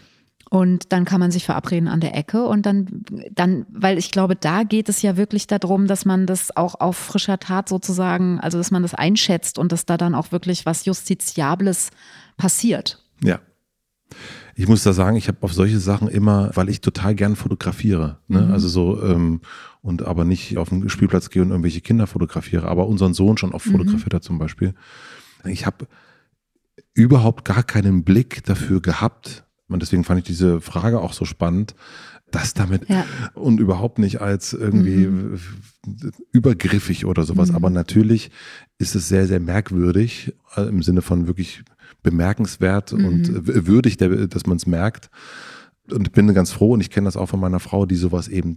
Und 0.50 0.92
dann 0.92 1.04
kann 1.04 1.20
man 1.20 1.30
sich 1.30 1.44
verabreden 1.44 1.88
an 1.88 2.00
der 2.00 2.16
Ecke 2.16 2.46
und 2.46 2.64
dann, 2.64 3.04
dann, 3.32 3.66
weil 3.68 3.98
ich 3.98 4.10
glaube, 4.10 4.34
da 4.34 4.62
geht 4.62 4.88
es 4.88 5.02
ja 5.02 5.18
wirklich 5.18 5.46
darum, 5.46 5.86
dass 5.86 6.06
man 6.06 6.24
das 6.24 6.56
auch 6.56 6.80
auf 6.80 6.96
frischer 6.96 7.38
Tat 7.38 7.68
sozusagen, 7.68 8.40
also 8.40 8.56
dass 8.56 8.70
man 8.70 8.80
das 8.80 8.94
einschätzt 8.94 9.58
und 9.58 9.72
dass 9.72 9.84
da 9.84 9.98
dann 9.98 10.14
auch 10.14 10.32
wirklich 10.32 10.64
was 10.64 10.86
Justiziables 10.86 11.90
passiert. 12.38 13.04
Ja. 13.22 13.40
Ich 14.54 14.66
muss 14.66 14.82
da 14.82 14.92
sagen, 14.94 15.16
ich 15.16 15.28
habe 15.28 15.38
auf 15.42 15.52
solche 15.52 15.78
Sachen 15.78 16.08
immer, 16.08 16.50
weil 16.54 16.68
ich 16.70 16.80
total 16.80 17.14
gern 17.14 17.36
fotografiere, 17.36 18.18
ne? 18.26 18.40
Mhm. 18.42 18.52
also 18.52 18.68
so 18.68 19.02
ähm, 19.02 19.42
und 19.82 20.02
aber 20.02 20.24
nicht 20.24 20.56
auf 20.56 20.70
den 20.70 20.88
Spielplatz 20.88 21.28
gehe 21.30 21.42
und 21.42 21.50
irgendwelche 21.50 21.80
Kinder 21.82 22.06
fotografiere, 22.06 22.66
aber 22.66 22.88
unseren 22.88 23.12
Sohn 23.14 23.36
schon 23.36 23.52
oft 23.52 23.66
Mhm. 23.66 23.72
fotografiert 23.72 24.14
hat 24.14 24.24
zum 24.24 24.38
Beispiel. 24.38 24.74
Ich 25.44 25.66
habe 25.66 25.86
überhaupt 26.94 27.44
gar 27.44 27.62
keinen 27.62 28.02
Blick 28.02 28.42
dafür 28.44 28.80
gehabt 28.80 29.44
und 29.68 29.82
deswegen 29.82 30.04
fand 30.04 30.20
ich 30.20 30.26
diese 30.26 30.60
Frage 30.60 31.00
auch 31.00 31.12
so 31.12 31.24
spannend, 31.24 31.74
dass 32.30 32.54
damit 32.54 32.88
Ja. 32.88 33.04
und 33.34 33.58
überhaupt 33.60 33.98
nicht 33.98 34.20
als 34.20 34.52
irgendwie 34.52 35.08
übergriffig 36.32 37.04
oder 37.06 37.24
sowas. 37.24 37.50
Mhm. 37.50 37.56
Aber 37.56 37.70
natürlich 37.70 38.30
ist 38.78 38.94
es 38.94 39.08
sehr, 39.08 39.26
sehr 39.26 39.40
merkwürdig 39.40 40.34
äh, 40.56 40.62
im 40.68 40.82
Sinne 40.82 41.02
von 41.02 41.26
wirklich 41.26 41.62
bemerkenswert 42.02 42.92
Mhm. 42.92 43.04
und 43.04 43.46
würdig, 43.66 43.96
dass 43.96 44.46
man 44.46 44.56
es 44.56 44.66
merkt. 44.66 45.10
Und 45.90 46.06
ich 46.08 46.12
bin 46.12 46.32
ganz 46.34 46.50
froh 46.52 46.72
und 46.72 46.80
ich 46.80 46.90
kenne 46.90 47.06
das 47.06 47.16
auch 47.16 47.26
von 47.28 47.40
meiner 47.40 47.60
Frau, 47.60 47.86
die 47.86 47.96
sowas 47.96 48.28
eben 48.28 48.56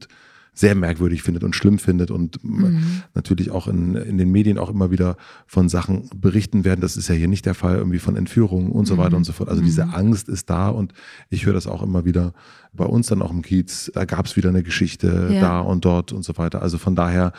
sehr 0.54 0.76
merkwürdig 0.76 1.24
findet 1.24 1.44
und 1.44 1.56
schlimm 1.56 1.80
findet 1.80 2.12
und 2.12 2.44
Mhm. 2.44 3.04
natürlich 3.14 3.52
auch 3.52 3.68
in, 3.68 3.96
in 3.96 4.18
den 4.18 4.32
Medien 4.32 4.58
auch 4.58 4.70
immer 4.70 4.92
wieder 4.92 5.16
von 5.48 5.70
Sachen 5.70 6.10
berichten 6.16 6.66
werden. 6.66 6.82
Das 6.82 6.98
ist 6.98 7.08
ja 7.08 7.16
hier 7.16 7.30
nicht 7.30 7.46
der 7.46 7.54
Fall, 7.56 7.78
irgendwie 7.78 8.00
von 8.00 8.18
Entführungen 8.18 8.70
und 8.72 8.86
so 8.86 8.98
weiter 8.98 9.12
Mhm. 9.12 9.18
und 9.18 9.24
so 9.24 9.32
fort. 9.34 9.48
Also 9.50 9.62
diese 9.62 9.94
Angst 9.94 10.28
ist 10.28 10.50
da 10.50 10.68
und 10.70 10.94
ich 11.30 11.46
höre 11.46 11.54
das 11.54 11.68
auch 11.68 11.82
immer 11.84 12.04
wieder 12.04 12.34
bei 12.74 12.86
uns 12.86 13.08
dann 13.08 13.22
auch 13.22 13.32
im 13.32 13.42
Kiez. 13.44 13.92
Da 13.94 14.04
gab 14.06 14.26
es 14.26 14.36
wieder 14.36 14.50
eine 14.50 14.62
Geschichte 14.64 15.30
Ja. 15.34 15.40
da 15.40 15.60
und 15.62 15.86
dort 15.86 16.12
und 16.12 16.24
so 16.24 16.38
weiter. 16.38 16.62
Also 16.62 16.78
von 16.78 16.96
daher 16.96 17.32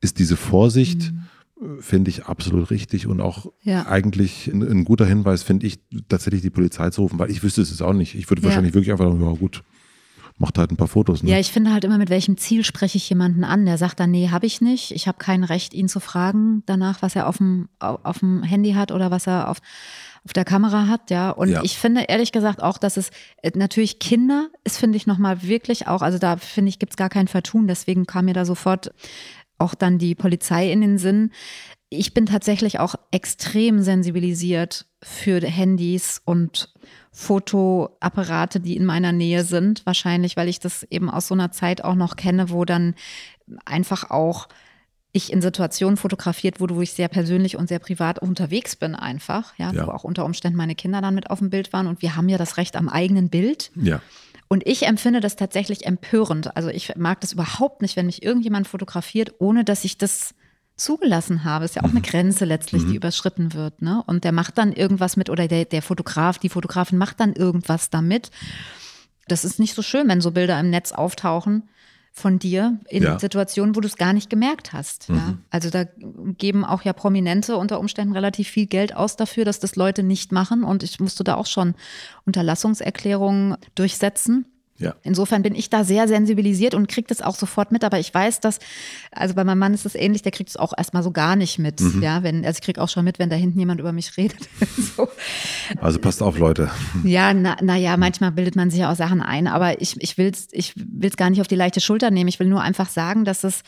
ist 0.00 0.18
diese 0.20 0.36
Vorsicht, 0.36 1.12
Mhm. 1.60 1.78
äh, 1.78 1.82
finde 1.82 2.10
ich 2.10 2.26
absolut 2.26 2.70
richtig 2.70 3.08
und 3.08 3.20
auch 3.20 3.50
Ja. 3.62 3.86
eigentlich 3.86 4.46
ein, 4.46 4.62
ein 4.62 4.84
guter 4.84 5.06
Hinweis, 5.06 5.42
finde 5.42 5.66
ich, 5.66 5.80
tatsächlich 6.08 6.42
die 6.42 6.50
Polizei 6.50 6.90
zu 6.90 7.02
rufen, 7.02 7.18
weil 7.18 7.30
ich 7.32 7.42
wüsste 7.42 7.62
es 7.62 7.70
jetzt 7.70 7.82
auch 7.82 7.92
nicht. 7.94 8.14
Ich 8.14 8.30
würde 8.30 8.42
Ja. 8.42 8.46
wahrscheinlich 8.46 8.74
wirklich 8.74 8.92
einfach 8.92 9.06
sagen, 9.08 9.20
ja 9.20 9.32
gut, 9.32 9.62
macht 10.40 10.56
halt 10.56 10.70
ein 10.70 10.76
paar 10.76 10.88
Fotos. 10.88 11.22
Ne? 11.22 11.30
Ja, 11.30 11.38
ich 11.38 11.52
finde 11.52 11.72
halt 11.72 11.84
immer, 11.84 11.98
mit 11.98 12.08
welchem 12.08 12.38
Ziel 12.38 12.64
spreche 12.64 12.96
ich 12.96 13.08
jemanden 13.10 13.44
an, 13.44 13.66
der 13.66 13.76
sagt 13.76 14.00
dann, 14.00 14.10
nee, 14.10 14.30
habe 14.30 14.46
ich 14.46 14.62
nicht. 14.62 14.90
Ich 14.90 15.06
habe 15.06 15.18
kein 15.18 15.44
Recht, 15.44 15.74
ihn 15.74 15.88
zu 15.88 16.00
fragen 16.00 16.62
danach, 16.64 17.02
was 17.02 17.14
er 17.14 17.28
auf 17.28 17.36
dem, 17.36 17.68
auf 17.78 18.20
dem 18.20 18.42
Handy 18.42 18.72
hat 18.72 18.90
oder 18.90 19.10
was 19.10 19.26
er 19.26 19.50
auf, 19.50 19.58
auf 20.24 20.32
der 20.32 20.46
Kamera 20.46 20.86
hat, 20.86 21.10
ja. 21.10 21.30
Und 21.30 21.50
ja. 21.50 21.62
ich 21.62 21.76
finde 21.76 22.06
ehrlich 22.08 22.32
gesagt 22.32 22.62
auch, 22.62 22.78
dass 22.78 22.96
es 22.96 23.10
äh, 23.42 23.50
natürlich 23.54 23.98
Kinder 23.98 24.48
ist, 24.64 24.78
finde 24.78 24.96
ich 24.96 25.06
nochmal 25.06 25.42
wirklich 25.42 25.86
auch, 25.88 26.00
also 26.00 26.18
da 26.18 26.38
finde 26.38 26.70
ich, 26.70 26.78
gibt 26.78 26.94
es 26.94 26.96
gar 26.96 27.10
kein 27.10 27.28
Vertun. 27.28 27.68
Deswegen 27.68 28.06
kam 28.06 28.24
mir 28.24 28.34
da 28.34 28.46
sofort 28.46 28.92
auch 29.58 29.74
dann 29.74 29.98
die 29.98 30.14
Polizei 30.14 30.72
in 30.72 30.80
den 30.80 30.96
Sinn. 30.96 31.32
Ich 31.90 32.14
bin 32.14 32.26
tatsächlich 32.26 32.78
auch 32.78 32.94
extrem 33.10 33.82
sensibilisiert 33.82 34.86
für 35.02 35.40
Handys 35.40 36.22
und 36.24 36.72
Fotoapparate, 37.10 38.60
die 38.60 38.76
in 38.76 38.84
meiner 38.84 39.10
Nähe 39.10 39.42
sind. 39.42 39.84
Wahrscheinlich, 39.84 40.36
weil 40.36 40.48
ich 40.48 40.60
das 40.60 40.84
eben 40.84 41.10
aus 41.10 41.26
so 41.26 41.34
einer 41.34 41.50
Zeit 41.50 41.82
auch 41.82 41.96
noch 41.96 42.14
kenne, 42.14 42.50
wo 42.50 42.64
dann 42.64 42.94
einfach 43.64 44.10
auch 44.10 44.48
ich 45.12 45.32
in 45.32 45.42
Situationen 45.42 45.96
fotografiert 45.96 46.60
wurde, 46.60 46.76
wo 46.76 46.82
ich 46.82 46.92
sehr 46.92 47.08
persönlich 47.08 47.56
und 47.56 47.68
sehr 47.68 47.80
privat 47.80 48.20
unterwegs 48.20 48.76
bin, 48.76 48.94
einfach, 48.94 49.58
ja, 49.58 49.72
ja, 49.72 49.86
wo 49.86 49.90
auch 49.90 50.04
unter 50.04 50.24
Umständen 50.24 50.56
meine 50.56 50.76
Kinder 50.76 51.00
dann 51.00 51.16
mit 51.16 51.30
auf 51.30 51.40
dem 51.40 51.50
Bild 51.50 51.72
waren 51.72 51.88
und 51.88 52.02
wir 52.02 52.14
haben 52.14 52.28
ja 52.28 52.38
das 52.38 52.56
Recht 52.56 52.76
am 52.76 52.88
eigenen 52.88 53.28
Bild. 53.28 53.72
Ja. 53.74 54.00
Und 54.46 54.66
ich 54.66 54.86
empfinde 54.86 55.20
das 55.20 55.36
tatsächlich 55.36 55.86
empörend. 55.86 56.56
Also 56.56 56.68
ich 56.68 56.96
mag 56.96 57.20
das 57.20 57.32
überhaupt 57.32 57.82
nicht, 57.82 57.96
wenn 57.96 58.06
mich 58.06 58.22
irgendjemand 58.22 58.68
fotografiert, 58.68 59.34
ohne 59.38 59.64
dass 59.64 59.84
ich 59.84 59.98
das 59.98 60.34
zugelassen 60.80 61.44
habe. 61.44 61.64
Ist 61.64 61.76
ja 61.76 61.82
auch 61.82 61.90
eine 61.90 62.00
mhm. 62.00 62.04
Grenze 62.04 62.44
letztlich, 62.44 62.82
die 62.82 62.90
mhm. 62.90 62.96
überschritten 62.96 63.54
wird. 63.54 63.82
Ne? 63.82 64.02
Und 64.06 64.24
der 64.24 64.32
macht 64.32 64.58
dann 64.58 64.72
irgendwas 64.72 65.16
mit, 65.16 65.30
oder 65.30 65.46
der, 65.46 65.64
der 65.64 65.82
Fotograf, 65.82 66.38
die 66.38 66.48
Fotografin 66.48 66.98
macht 66.98 67.20
dann 67.20 67.34
irgendwas 67.34 67.90
damit. 67.90 68.30
Das 69.28 69.44
ist 69.44 69.58
nicht 69.58 69.74
so 69.74 69.82
schön, 69.82 70.08
wenn 70.08 70.20
so 70.20 70.32
Bilder 70.32 70.58
im 70.58 70.70
Netz 70.70 70.92
auftauchen 70.92 71.68
von 72.12 72.40
dir 72.40 72.80
in 72.88 73.04
ja. 73.04 73.18
Situationen, 73.18 73.76
wo 73.76 73.80
du 73.80 73.86
es 73.86 73.96
gar 73.96 74.12
nicht 74.12 74.28
gemerkt 74.30 74.72
hast. 74.72 75.08
Mhm. 75.08 75.16
Ja? 75.16 75.38
Also 75.50 75.70
da 75.70 75.84
geben 76.38 76.64
auch 76.64 76.82
ja 76.82 76.92
Prominente 76.92 77.56
unter 77.56 77.78
Umständen 77.78 78.14
relativ 78.14 78.48
viel 78.48 78.66
Geld 78.66 78.96
aus 78.96 79.16
dafür, 79.16 79.44
dass 79.44 79.60
das 79.60 79.76
Leute 79.76 80.02
nicht 80.02 80.32
machen. 80.32 80.64
Und 80.64 80.82
ich 80.82 80.98
musste 80.98 81.22
da 81.22 81.36
auch 81.36 81.46
schon 81.46 81.74
Unterlassungserklärungen 82.24 83.56
durchsetzen. 83.74 84.46
Ja. 84.80 84.94
Insofern 85.02 85.42
bin 85.42 85.54
ich 85.54 85.68
da 85.68 85.84
sehr 85.84 86.08
sensibilisiert 86.08 86.74
und 86.74 86.88
kriege 86.88 87.06
das 87.06 87.20
auch 87.20 87.34
sofort 87.34 87.70
mit. 87.70 87.84
Aber 87.84 87.98
ich 87.98 88.12
weiß, 88.12 88.40
dass, 88.40 88.58
also 89.12 89.34
bei 89.34 89.44
meinem 89.44 89.58
Mann 89.58 89.74
ist 89.74 89.84
es 89.84 89.94
ähnlich, 89.94 90.22
der 90.22 90.32
kriegt 90.32 90.48
es 90.48 90.56
auch 90.56 90.72
erstmal 90.76 91.02
so 91.02 91.10
gar 91.10 91.36
nicht 91.36 91.58
mit. 91.58 91.80
Mhm. 91.80 92.02
Ja, 92.02 92.22
wenn, 92.22 92.44
also 92.44 92.58
ich 92.58 92.64
kriege 92.64 92.80
auch 92.80 92.88
schon 92.88 93.04
mit, 93.04 93.18
wenn 93.18 93.28
da 93.28 93.36
hinten 93.36 93.58
jemand 93.58 93.78
über 93.78 93.92
mich 93.92 94.16
redet. 94.16 94.40
so. 94.96 95.08
Also 95.80 95.98
passt 95.98 96.22
auf, 96.22 96.38
Leute. 96.38 96.70
Ja, 97.04 97.34
na, 97.34 97.56
na 97.60 97.76
ja, 97.76 97.96
manchmal 97.96 98.32
bildet 98.32 98.56
man 98.56 98.70
sich 98.70 98.80
ja 98.80 98.90
auch 98.90 98.96
Sachen 98.96 99.20
ein, 99.20 99.46
aber 99.46 99.80
ich, 99.82 100.00
ich 100.02 100.16
will 100.16 100.30
es 100.30 100.48
ich 100.52 100.72
will's 100.76 101.16
gar 101.16 101.28
nicht 101.30 101.40
auf 101.40 101.48
die 101.48 101.56
leichte 101.56 101.80
Schulter 101.80 102.10
nehmen. 102.10 102.28
Ich 102.28 102.40
will 102.40 102.48
nur 102.48 102.62
einfach 102.62 102.88
sagen, 102.88 103.24
dass 103.24 103.44
es 103.44 103.62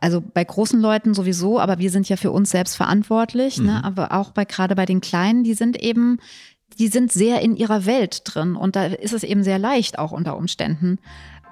also 0.00 0.20
bei 0.20 0.44
großen 0.44 0.80
Leuten 0.80 1.14
sowieso, 1.14 1.60
aber 1.60 1.78
wir 1.78 1.90
sind 1.90 2.08
ja 2.08 2.16
für 2.16 2.32
uns 2.32 2.50
selbst 2.50 2.76
verantwortlich, 2.76 3.58
ne? 3.58 3.62
mhm. 3.62 3.68
ne? 3.68 3.84
aber 3.84 4.12
auch 4.12 4.30
bei 4.32 4.44
gerade 4.44 4.74
bei 4.74 4.84
den 4.84 5.00
Kleinen, 5.00 5.44
die 5.44 5.54
sind 5.54 5.80
eben 5.80 6.18
die 6.78 6.88
sind 6.88 7.12
sehr 7.12 7.40
in 7.40 7.56
ihrer 7.56 7.86
Welt 7.86 8.22
drin 8.24 8.56
und 8.56 8.76
da 8.76 8.86
ist 8.86 9.12
es 9.12 9.24
eben 9.24 9.42
sehr 9.42 9.58
leicht 9.58 9.98
auch 9.98 10.12
unter 10.12 10.36
Umständen, 10.36 10.98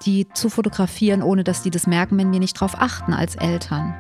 die 0.05 0.27
zu 0.35 0.51
fotografieren, 0.51 1.23
ohne 1.23 1.45
dass 1.45 1.63
die 1.63 1.71
das 1.71 1.87
merken, 1.87 2.19
wenn 2.19 2.33
wir 2.33 2.41
nicht 2.41 2.61
drauf 2.61 2.75
achten 2.77 3.13
als 3.13 3.37
Eltern. 3.37 3.95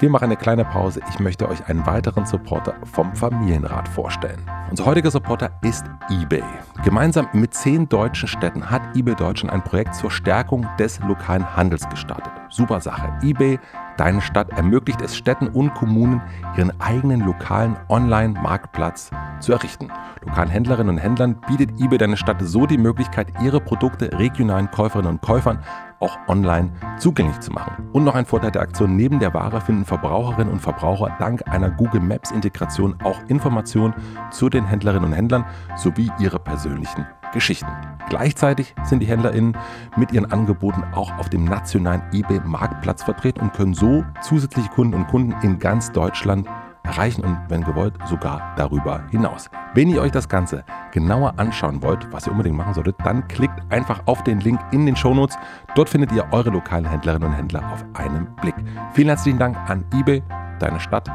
Wir 0.00 0.10
machen 0.10 0.26
eine 0.26 0.36
kleine 0.36 0.64
Pause. 0.64 1.00
Ich 1.10 1.18
möchte 1.18 1.48
euch 1.48 1.66
einen 1.68 1.84
weiteren 1.84 2.24
Supporter 2.24 2.76
vom 2.84 3.16
Familienrat 3.16 3.88
vorstellen. 3.88 4.40
Unser 4.70 4.84
heutiger 4.84 5.10
Supporter 5.10 5.50
ist 5.62 5.86
eBay. 6.08 6.44
Gemeinsam 6.84 7.26
mit 7.32 7.52
zehn 7.52 7.88
deutschen 7.88 8.28
Städten 8.28 8.70
hat 8.70 8.96
eBay 8.96 9.16
Deutschland 9.16 9.52
ein 9.52 9.64
Projekt 9.64 9.96
zur 9.96 10.12
Stärkung 10.12 10.64
des 10.78 11.00
lokalen 11.00 11.56
Handels 11.56 11.88
gestartet. 11.88 12.32
Super 12.48 12.80
Sache. 12.80 13.12
eBay, 13.22 13.58
deine 13.96 14.20
Stadt, 14.20 14.50
ermöglicht 14.50 15.00
es 15.00 15.16
Städten 15.16 15.48
und 15.48 15.74
Kommunen, 15.74 16.22
ihren 16.56 16.80
eigenen 16.80 17.22
lokalen 17.22 17.76
Online-Marktplatz 17.88 19.10
zu 19.40 19.52
errichten. 19.52 19.88
Lokalen 20.24 20.48
Händlerinnen 20.48 20.94
und 20.94 20.98
Händlern 20.98 21.40
bietet 21.48 21.80
eBay 21.80 21.98
deine 21.98 22.16
Stadt 22.16 22.40
so 22.40 22.66
die 22.66 22.78
Möglichkeit, 22.78 23.32
ihre 23.42 23.60
Produkte 23.60 24.16
regionalen 24.16 24.70
Käuferinnen 24.70 25.10
und 25.10 25.22
Käufern 25.22 25.58
auch 26.00 26.18
online 26.28 26.70
zugänglich 26.98 27.40
zu 27.40 27.52
machen. 27.52 27.88
Und 27.92 28.04
noch 28.04 28.14
ein 28.14 28.26
Vorteil 28.26 28.50
der 28.50 28.62
Aktion, 28.62 28.96
neben 28.96 29.18
der 29.18 29.34
Ware 29.34 29.60
finden 29.60 29.84
Verbraucherinnen 29.84 30.52
und 30.52 30.60
Verbraucher 30.60 31.16
dank 31.18 31.46
einer 31.48 31.70
Google 31.70 32.00
Maps 32.00 32.30
Integration 32.30 32.96
auch 33.02 33.20
Informationen 33.28 33.94
zu 34.30 34.48
den 34.48 34.64
Händlerinnen 34.64 35.04
und 35.04 35.12
Händlern 35.12 35.44
sowie 35.76 36.10
ihre 36.18 36.38
persönlichen 36.38 37.06
Geschichten. 37.32 37.68
Gleichzeitig 38.08 38.74
sind 38.84 39.00
die 39.00 39.06
HändlerInnen 39.06 39.56
mit 39.96 40.12
ihren 40.12 40.30
Angeboten 40.32 40.82
auch 40.94 41.16
auf 41.18 41.28
dem 41.28 41.44
nationalen 41.44 42.02
eBay-Marktplatz 42.12 43.02
vertreten 43.02 43.40
und 43.40 43.52
können 43.52 43.74
so 43.74 44.04
zusätzliche 44.22 44.70
Kunden 44.70 44.94
und 44.94 45.08
Kunden 45.08 45.34
in 45.42 45.58
ganz 45.58 45.92
Deutschland 45.92 46.48
erreichen 46.88 47.22
und 47.22 47.38
wenn 47.48 47.62
gewollt 47.62 47.94
sogar 48.08 48.54
darüber 48.56 49.06
hinaus. 49.10 49.50
Wenn 49.74 49.90
ihr 49.90 50.00
euch 50.00 50.10
das 50.10 50.28
Ganze 50.28 50.64
genauer 50.90 51.34
anschauen 51.36 51.82
wollt, 51.82 52.10
was 52.10 52.26
ihr 52.26 52.32
unbedingt 52.32 52.56
machen 52.56 52.74
solltet, 52.74 52.96
dann 53.04 53.28
klickt 53.28 53.60
einfach 53.70 54.02
auf 54.06 54.24
den 54.24 54.40
Link 54.40 54.58
in 54.72 54.86
den 54.86 54.96
Shownotes. 54.96 55.36
Dort 55.74 55.88
findet 55.88 56.10
ihr 56.12 56.26
eure 56.32 56.50
lokalen 56.50 56.86
Händlerinnen 56.86 57.28
und 57.28 57.34
Händler 57.34 57.62
auf 57.72 57.84
einen 57.94 58.26
Blick. 58.40 58.54
Vielen 58.94 59.08
herzlichen 59.08 59.38
Dank 59.38 59.56
an 59.68 59.84
eBay, 59.94 60.22
deine 60.58 60.80
Stadt. 60.80 61.08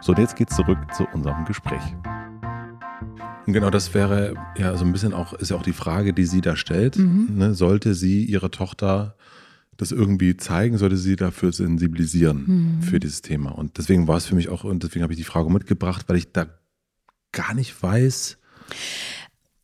So, 0.00 0.12
und 0.12 0.18
jetzt 0.18 0.36
geht's 0.36 0.54
zurück 0.54 0.78
zu 0.92 1.06
unserem 1.12 1.44
Gespräch. 1.46 1.82
Und 3.46 3.52
genau 3.52 3.70
das 3.70 3.94
wäre 3.94 4.34
ja 4.56 4.76
so 4.76 4.84
ein 4.84 4.92
bisschen 4.92 5.14
auch, 5.14 5.32
ist 5.32 5.50
ja 5.50 5.56
auch 5.56 5.62
die 5.62 5.72
Frage, 5.72 6.12
die 6.12 6.24
sie 6.24 6.40
da 6.40 6.56
stellt. 6.56 6.98
Mhm. 6.98 7.28
Ne, 7.36 7.54
sollte 7.54 7.94
sie 7.94 8.24
ihre 8.24 8.50
Tochter 8.50 9.15
das 9.76 9.92
irgendwie 9.92 10.36
zeigen, 10.36 10.78
sollte 10.78 10.96
sie 10.96 11.16
dafür 11.16 11.52
sensibilisieren 11.52 12.44
mhm. 12.78 12.82
für 12.82 13.00
dieses 13.00 13.22
Thema. 13.22 13.50
Und 13.50 13.78
deswegen 13.78 14.08
war 14.08 14.16
es 14.16 14.26
für 14.26 14.34
mich 14.34 14.48
auch, 14.48 14.64
und 14.64 14.82
deswegen 14.82 15.02
habe 15.02 15.12
ich 15.12 15.18
die 15.18 15.24
Frage 15.24 15.50
mitgebracht, 15.50 16.08
weil 16.08 16.16
ich 16.16 16.32
da 16.32 16.46
gar 17.32 17.54
nicht 17.54 17.82
weiß. 17.82 18.38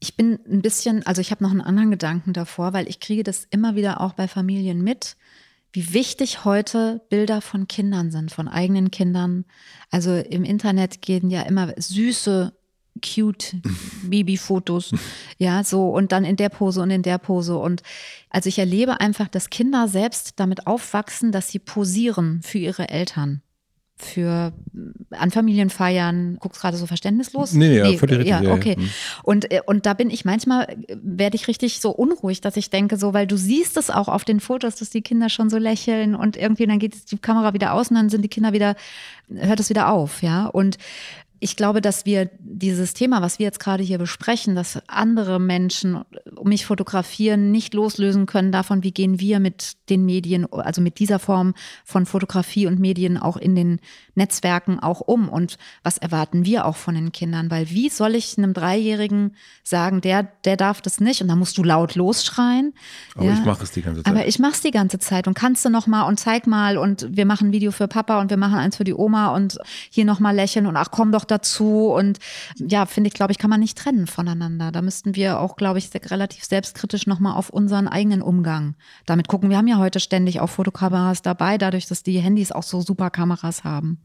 Ich 0.00 0.16
bin 0.16 0.38
ein 0.48 0.62
bisschen, 0.62 1.06
also 1.06 1.20
ich 1.20 1.30
habe 1.30 1.42
noch 1.42 1.50
einen 1.50 1.60
anderen 1.60 1.90
Gedanken 1.90 2.32
davor, 2.32 2.72
weil 2.72 2.88
ich 2.88 3.00
kriege 3.00 3.22
das 3.22 3.46
immer 3.50 3.76
wieder 3.76 4.00
auch 4.00 4.12
bei 4.14 4.28
Familien 4.28 4.82
mit, 4.82 5.16
wie 5.72 5.94
wichtig 5.94 6.44
heute 6.44 7.00
Bilder 7.08 7.40
von 7.40 7.66
Kindern 7.66 8.10
sind, 8.10 8.30
von 8.30 8.48
eigenen 8.48 8.90
Kindern. 8.90 9.44
Also 9.90 10.16
im 10.16 10.44
Internet 10.44 11.00
gehen 11.00 11.30
ja 11.30 11.42
immer 11.42 11.72
süße 11.76 12.52
cute 13.00 13.56
Babyfotos. 14.04 14.92
ja, 15.38 15.64
so 15.64 15.88
und 15.88 16.12
dann 16.12 16.24
in 16.24 16.36
der 16.36 16.48
Pose 16.48 16.80
und 16.80 16.90
in 16.90 17.02
der 17.02 17.18
Pose. 17.18 17.56
Und 17.56 17.82
also 18.30 18.48
ich 18.48 18.58
erlebe 18.58 19.00
einfach, 19.00 19.28
dass 19.28 19.50
Kinder 19.50 19.88
selbst 19.88 20.34
damit 20.36 20.66
aufwachsen, 20.66 21.32
dass 21.32 21.48
sie 21.48 21.58
posieren 21.58 22.40
für 22.42 22.58
ihre 22.58 22.88
Eltern. 22.88 23.42
Für 23.94 24.52
an 25.10 25.30
Familienfeiern, 25.30 26.38
guckst 26.40 26.60
gerade 26.60 26.76
so 26.76 26.86
verständnislos? 26.86 27.52
Nee, 27.52 27.76
ja, 27.76 27.88
nee, 27.88 27.98
völlig 27.98 28.18
richtig. 28.18 28.42
Ja, 28.42 28.52
okay. 28.52 28.74
Ja, 28.76 28.82
ja. 28.82 28.88
Und, 29.22 29.52
äh, 29.52 29.60
und 29.64 29.86
da 29.86 29.94
bin 29.94 30.10
ich 30.10 30.24
manchmal, 30.24 30.76
werde 30.88 31.36
ich 31.36 31.46
richtig 31.46 31.78
so 31.78 31.90
unruhig, 31.90 32.40
dass 32.40 32.56
ich 32.56 32.68
denke, 32.68 32.96
so, 32.96 33.14
weil 33.14 33.28
du 33.28 33.36
siehst 33.36 33.76
es 33.76 33.90
auch 33.90 34.08
auf 34.08 34.24
den 34.24 34.40
Fotos, 34.40 34.74
dass 34.76 34.90
die 34.90 35.02
Kinder 35.02 35.28
schon 35.28 35.50
so 35.50 35.58
lächeln 35.58 36.16
und 36.16 36.36
irgendwie 36.36 36.66
dann 36.66 36.80
geht 36.80 37.12
die 37.12 37.18
Kamera 37.18 37.54
wieder 37.54 37.74
aus 37.74 37.90
und 37.90 37.96
dann 37.96 38.08
sind 38.08 38.22
die 38.22 38.28
Kinder 38.28 38.52
wieder, 38.52 38.74
hört 39.32 39.60
es 39.60 39.70
wieder 39.70 39.92
auf, 39.92 40.22
ja. 40.22 40.46
Und 40.46 40.78
ich 41.42 41.56
glaube, 41.56 41.80
dass 41.80 42.06
wir 42.06 42.30
dieses 42.38 42.94
Thema, 42.94 43.20
was 43.20 43.40
wir 43.40 43.46
jetzt 43.46 43.58
gerade 43.58 43.82
hier 43.82 43.98
besprechen, 43.98 44.54
dass 44.54 44.80
andere 44.86 45.40
Menschen 45.40 46.04
mich 46.44 46.66
fotografieren, 46.66 47.50
nicht 47.50 47.74
loslösen 47.74 48.26
können 48.26 48.52
davon, 48.52 48.84
wie 48.84 48.92
gehen 48.92 49.18
wir 49.18 49.40
mit 49.40 49.72
den 49.90 50.04
Medien, 50.04 50.46
also 50.52 50.80
mit 50.80 51.00
dieser 51.00 51.18
Form 51.18 51.54
von 51.84 52.06
Fotografie 52.06 52.68
und 52.68 52.78
Medien 52.78 53.18
auch 53.18 53.36
in 53.36 53.56
den 53.56 53.80
Netzwerken 54.14 54.78
auch 54.78 55.00
um 55.00 55.28
und 55.28 55.58
was 55.82 55.98
erwarten 55.98 56.44
wir 56.44 56.64
auch 56.64 56.76
von 56.76 56.94
den 56.94 57.10
Kindern, 57.10 57.50
weil 57.50 57.70
wie 57.70 57.88
soll 57.88 58.14
ich 58.14 58.38
einem 58.38 58.54
Dreijährigen 58.54 59.34
sagen, 59.64 60.00
der, 60.00 60.28
der 60.44 60.56
darf 60.56 60.80
das 60.80 61.00
nicht 61.00 61.22
und 61.22 61.28
dann 61.28 61.40
musst 61.40 61.58
du 61.58 61.64
laut 61.64 61.96
losschreien. 61.96 62.72
Aber 63.16 63.24
ja. 63.24 63.32
ich 63.32 63.44
mache 63.44 63.64
es 63.64 63.72
die 63.72 63.82
ganze 63.82 64.02
Zeit. 64.04 64.14
Aber 64.14 64.26
ich 64.28 64.38
mache 64.38 64.52
es 64.52 64.60
die 64.60 64.70
ganze 64.70 65.00
Zeit 65.00 65.26
und 65.26 65.34
kannst 65.34 65.64
du 65.64 65.70
noch 65.70 65.88
mal 65.88 66.02
und 66.02 66.20
zeig 66.20 66.46
mal 66.46 66.78
und 66.78 67.08
wir 67.10 67.26
machen 67.26 67.48
ein 67.48 67.52
Video 67.52 67.72
für 67.72 67.88
Papa 67.88 68.20
und 68.20 68.30
wir 68.30 68.36
machen 68.36 68.58
eins 68.58 68.76
für 68.76 68.84
die 68.84 68.94
Oma 68.94 69.34
und 69.34 69.58
hier 69.90 70.04
noch 70.04 70.20
mal 70.20 70.36
lächeln 70.36 70.66
und 70.66 70.76
ach 70.76 70.92
komm 70.92 71.10
doch 71.10 71.24
dazu. 71.32 71.88
Und 71.88 72.18
ja, 72.56 72.86
finde 72.86 73.08
ich, 73.08 73.14
glaube 73.14 73.32
ich, 73.32 73.38
kann 73.38 73.50
man 73.50 73.60
nicht 73.60 73.76
trennen 73.76 74.06
voneinander. 74.06 74.70
Da 74.70 74.82
müssten 74.82 75.16
wir 75.16 75.40
auch, 75.40 75.56
glaube 75.56 75.78
ich, 75.78 75.90
relativ 75.94 76.44
selbstkritisch 76.44 77.06
nochmal 77.06 77.36
auf 77.36 77.50
unseren 77.50 77.88
eigenen 77.88 78.22
Umgang 78.22 78.76
damit 79.06 79.26
gucken. 79.28 79.50
Wir 79.50 79.58
haben 79.58 79.66
ja 79.66 79.78
heute 79.78 79.98
ständig 79.98 80.40
auch 80.40 80.50
Fotokameras 80.50 81.22
dabei, 81.22 81.58
dadurch, 81.58 81.86
dass 81.86 82.02
die 82.02 82.18
Handys 82.20 82.52
auch 82.52 82.62
so 82.62 82.80
super 82.80 83.10
Kameras 83.10 83.64
haben. 83.64 83.98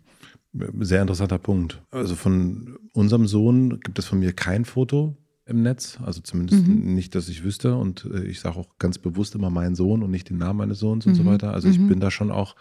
Sehr 0.80 1.02
interessanter 1.02 1.38
Punkt. 1.38 1.82
Also 1.92 2.16
von 2.16 2.78
unserem 2.94 3.28
Sohn 3.28 3.80
gibt 3.82 4.00
es 4.00 4.06
von 4.06 4.20
mir 4.20 4.34
kein 4.34 4.66
Foto 4.66 5.16
im 5.46 5.62
Netz, 5.62 5.98
also 6.04 6.22
zumindest 6.22 6.68
mhm. 6.68 6.94
nicht, 6.94 7.16
dass 7.16 7.30
ich 7.30 7.44
wüsste. 7.44 7.76
Und 7.76 8.06
äh, 8.12 8.24
ich 8.24 8.40
sage 8.40 8.58
auch 8.58 8.78
ganz 8.80 8.98
bewusst 8.98 9.36
immer 9.36 9.50
meinen 9.50 9.76
Sohn 9.76 10.04
und 10.04 10.12
nicht 10.12 10.30
den 10.30 10.38
Namen 10.38 10.58
meines 10.58 10.80
Sohns 10.80 11.06
mhm. 11.06 11.12
und 11.12 11.16
so 11.16 11.24
mhm. 11.24 11.28
weiter. 11.28 11.54
Also 11.54 11.70
ich 11.70 11.80
mhm. 11.80 11.88
bin 11.88 12.00
da 12.00 12.12
schon 12.12 12.32
auch 12.32 12.56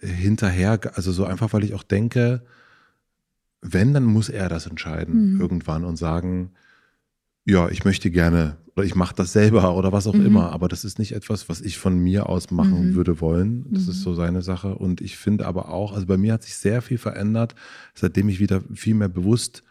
hinterher, 0.00 0.80
also 0.94 1.12
so 1.12 1.24
einfach, 1.24 1.52
weil 1.52 1.64
ich 1.64 1.74
auch 1.74 1.82
denke, 1.82 2.42
wenn, 3.60 3.94
dann 3.94 4.04
muss 4.04 4.28
er 4.28 4.48
das 4.48 4.66
entscheiden 4.66 5.34
mhm. 5.34 5.40
irgendwann 5.40 5.84
und 5.84 5.96
sagen, 5.96 6.52
ja, 7.44 7.68
ich 7.68 7.84
möchte 7.84 8.10
gerne 8.10 8.58
oder 8.76 8.86
ich 8.86 8.94
mache 8.94 9.14
das 9.16 9.32
selber 9.32 9.74
oder 9.74 9.90
was 9.90 10.06
auch 10.06 10.14
mhm. 10.14 10.26
immer. 10.26 10.52
Aber 10.52 10.68
das 10.68 10.84
ist 10.84 10.98
nicht 10.98 11.12
etwas, 11.12 11.48
was 11.48 11.60
ich 11.60 11.78
von 11.78 11.98
mir 11.98 12.28
aus 12.28 12.50
machen 12.52 12.90
mhm. 12.90 12.94
würde 12.94 13.20
wollen. 13.20 13.66
Das 13.72 13.84
mhm. 13.84 13.90
ist 13.90 14.02
so 14.02 14.14
seine 14.14 14.42
Sache. 14.42 14.76
Und 14.76 15.00
ich 15.00 15.16
finde 15.16 15.46
aber 15.46 15.70
auch, 15.70 15.92
also 15.92 16.06
bei 16.06 16.16
mir 16.16 16.34
hat 16.34 16.44
sich 16.44 16.56
sehr 16.56 16.80
viel 16.80 16.98
verändert, 16.98 17.56
seitdem 17.94 18.28
ich 18.28 18.38
wieder 18.38 18.62
viel 18.72 18.94
mehr 18.94 19.08
bewusst 19.08 19.64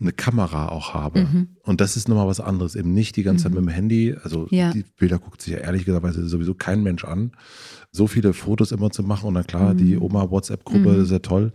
eine 0.00 0.12
Kamera 0.12 0.68
auch 0.68 0.94
habe. 0.94 1.20
Mhm. 1.20 1.48
Und 1.62 1.80
das 1.80 1.96
ist 1.96 2.08
nochmal 2.08 2.26
was 2.26 2.40
anderes. 2.40 2.74
Eben 2.74 2.92
nicht 2.92 3.16
die 3.16 3.22
ganze 3.22 3.44
Zeit 3.44 3.52
mhm. 3.52 3.60
mit 3.60 3.68
dem 3.68 3.74
Handy. 3.74 4.16
Also 4.22 4.48
ja. 4.50 4.70
die 4.72 4.84
Bilder 4.98 5.18
guckt 5.18 5.42
sich 5.42 5.54
ja 5.54 5.60
ehrlich 5.60 5.84
gesagt 5.84 6.14
sowieso 6.14 6.54
kein 6.54 6.82
Mensch 6.82 7.04
an. 7.04 7.32
So 7.92 8.06
viele 8.06 8.32
Fotos 8.32 8.72
immer 8.72 8.90
zu 8.90 9.02
machen 9.02 9.28
und 9.28 9.34
dann 9.34 9.46
klar, 9.46 9.74
die 9.74 9.96
mhm. 9.96 10.02
Oma-WhatsApp-Gruppe 10.02 10.90
ist 10.96 11.10
ja 11.10 11.20
toll. 11.20 11.52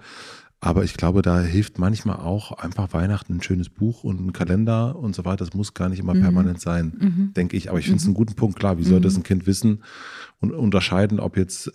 Aber 0.65 0.84
ich 0.84 0.95
glaube, 0.95 1.22
da 1.22 1.41
hilft 1.41 1.77
manchmal 1.77 2.15
auch 2.15 2.51
einfach 2.51 2.91
Weihnachten 2.91 3.36
ein 3.36 3.41
schönes 3.43 3.69
Buch 3.69 4.03
und 4.03 4.19
ein 4.19 4.34
Kalender 4.34 4.95
und 4.95 5.15
so 5.15 5.24
weiter. 5.24 5.45
Das 5.45 5.53
muss 5.53 5.75
gar 5.75 5.89
nicht 5.89 6.00
immer 6.00 6.15
mhm. 6.15 6.22
permanent 6.22 6.60
sein, 6.60 6.93
mhm. 6.98 7.34
denke 7.36 7.55
ich. 7.55 7.69
Aber 7.69 7.77
ich 7.77 7.86
finde 7.86 7.98
es 8.00 8.05
mhm. 8.05 8.10
einen 8.10 8.15
guten 8.15 8.34
Punkt. 8.34 8.57
Klar, 8.57 8.79
wie 8.79 8.84
soll 8.84 9.00
das 9.00 9.13
mhm. 9.13 9.19
ein 9.19 9.24
Kind 9.24 9.45
wissen 9.45 9.84
und 10.39 10.51
unterscheiden, 10.51 11.19
ob 11.19 11.38
jetzt 11.38 11.72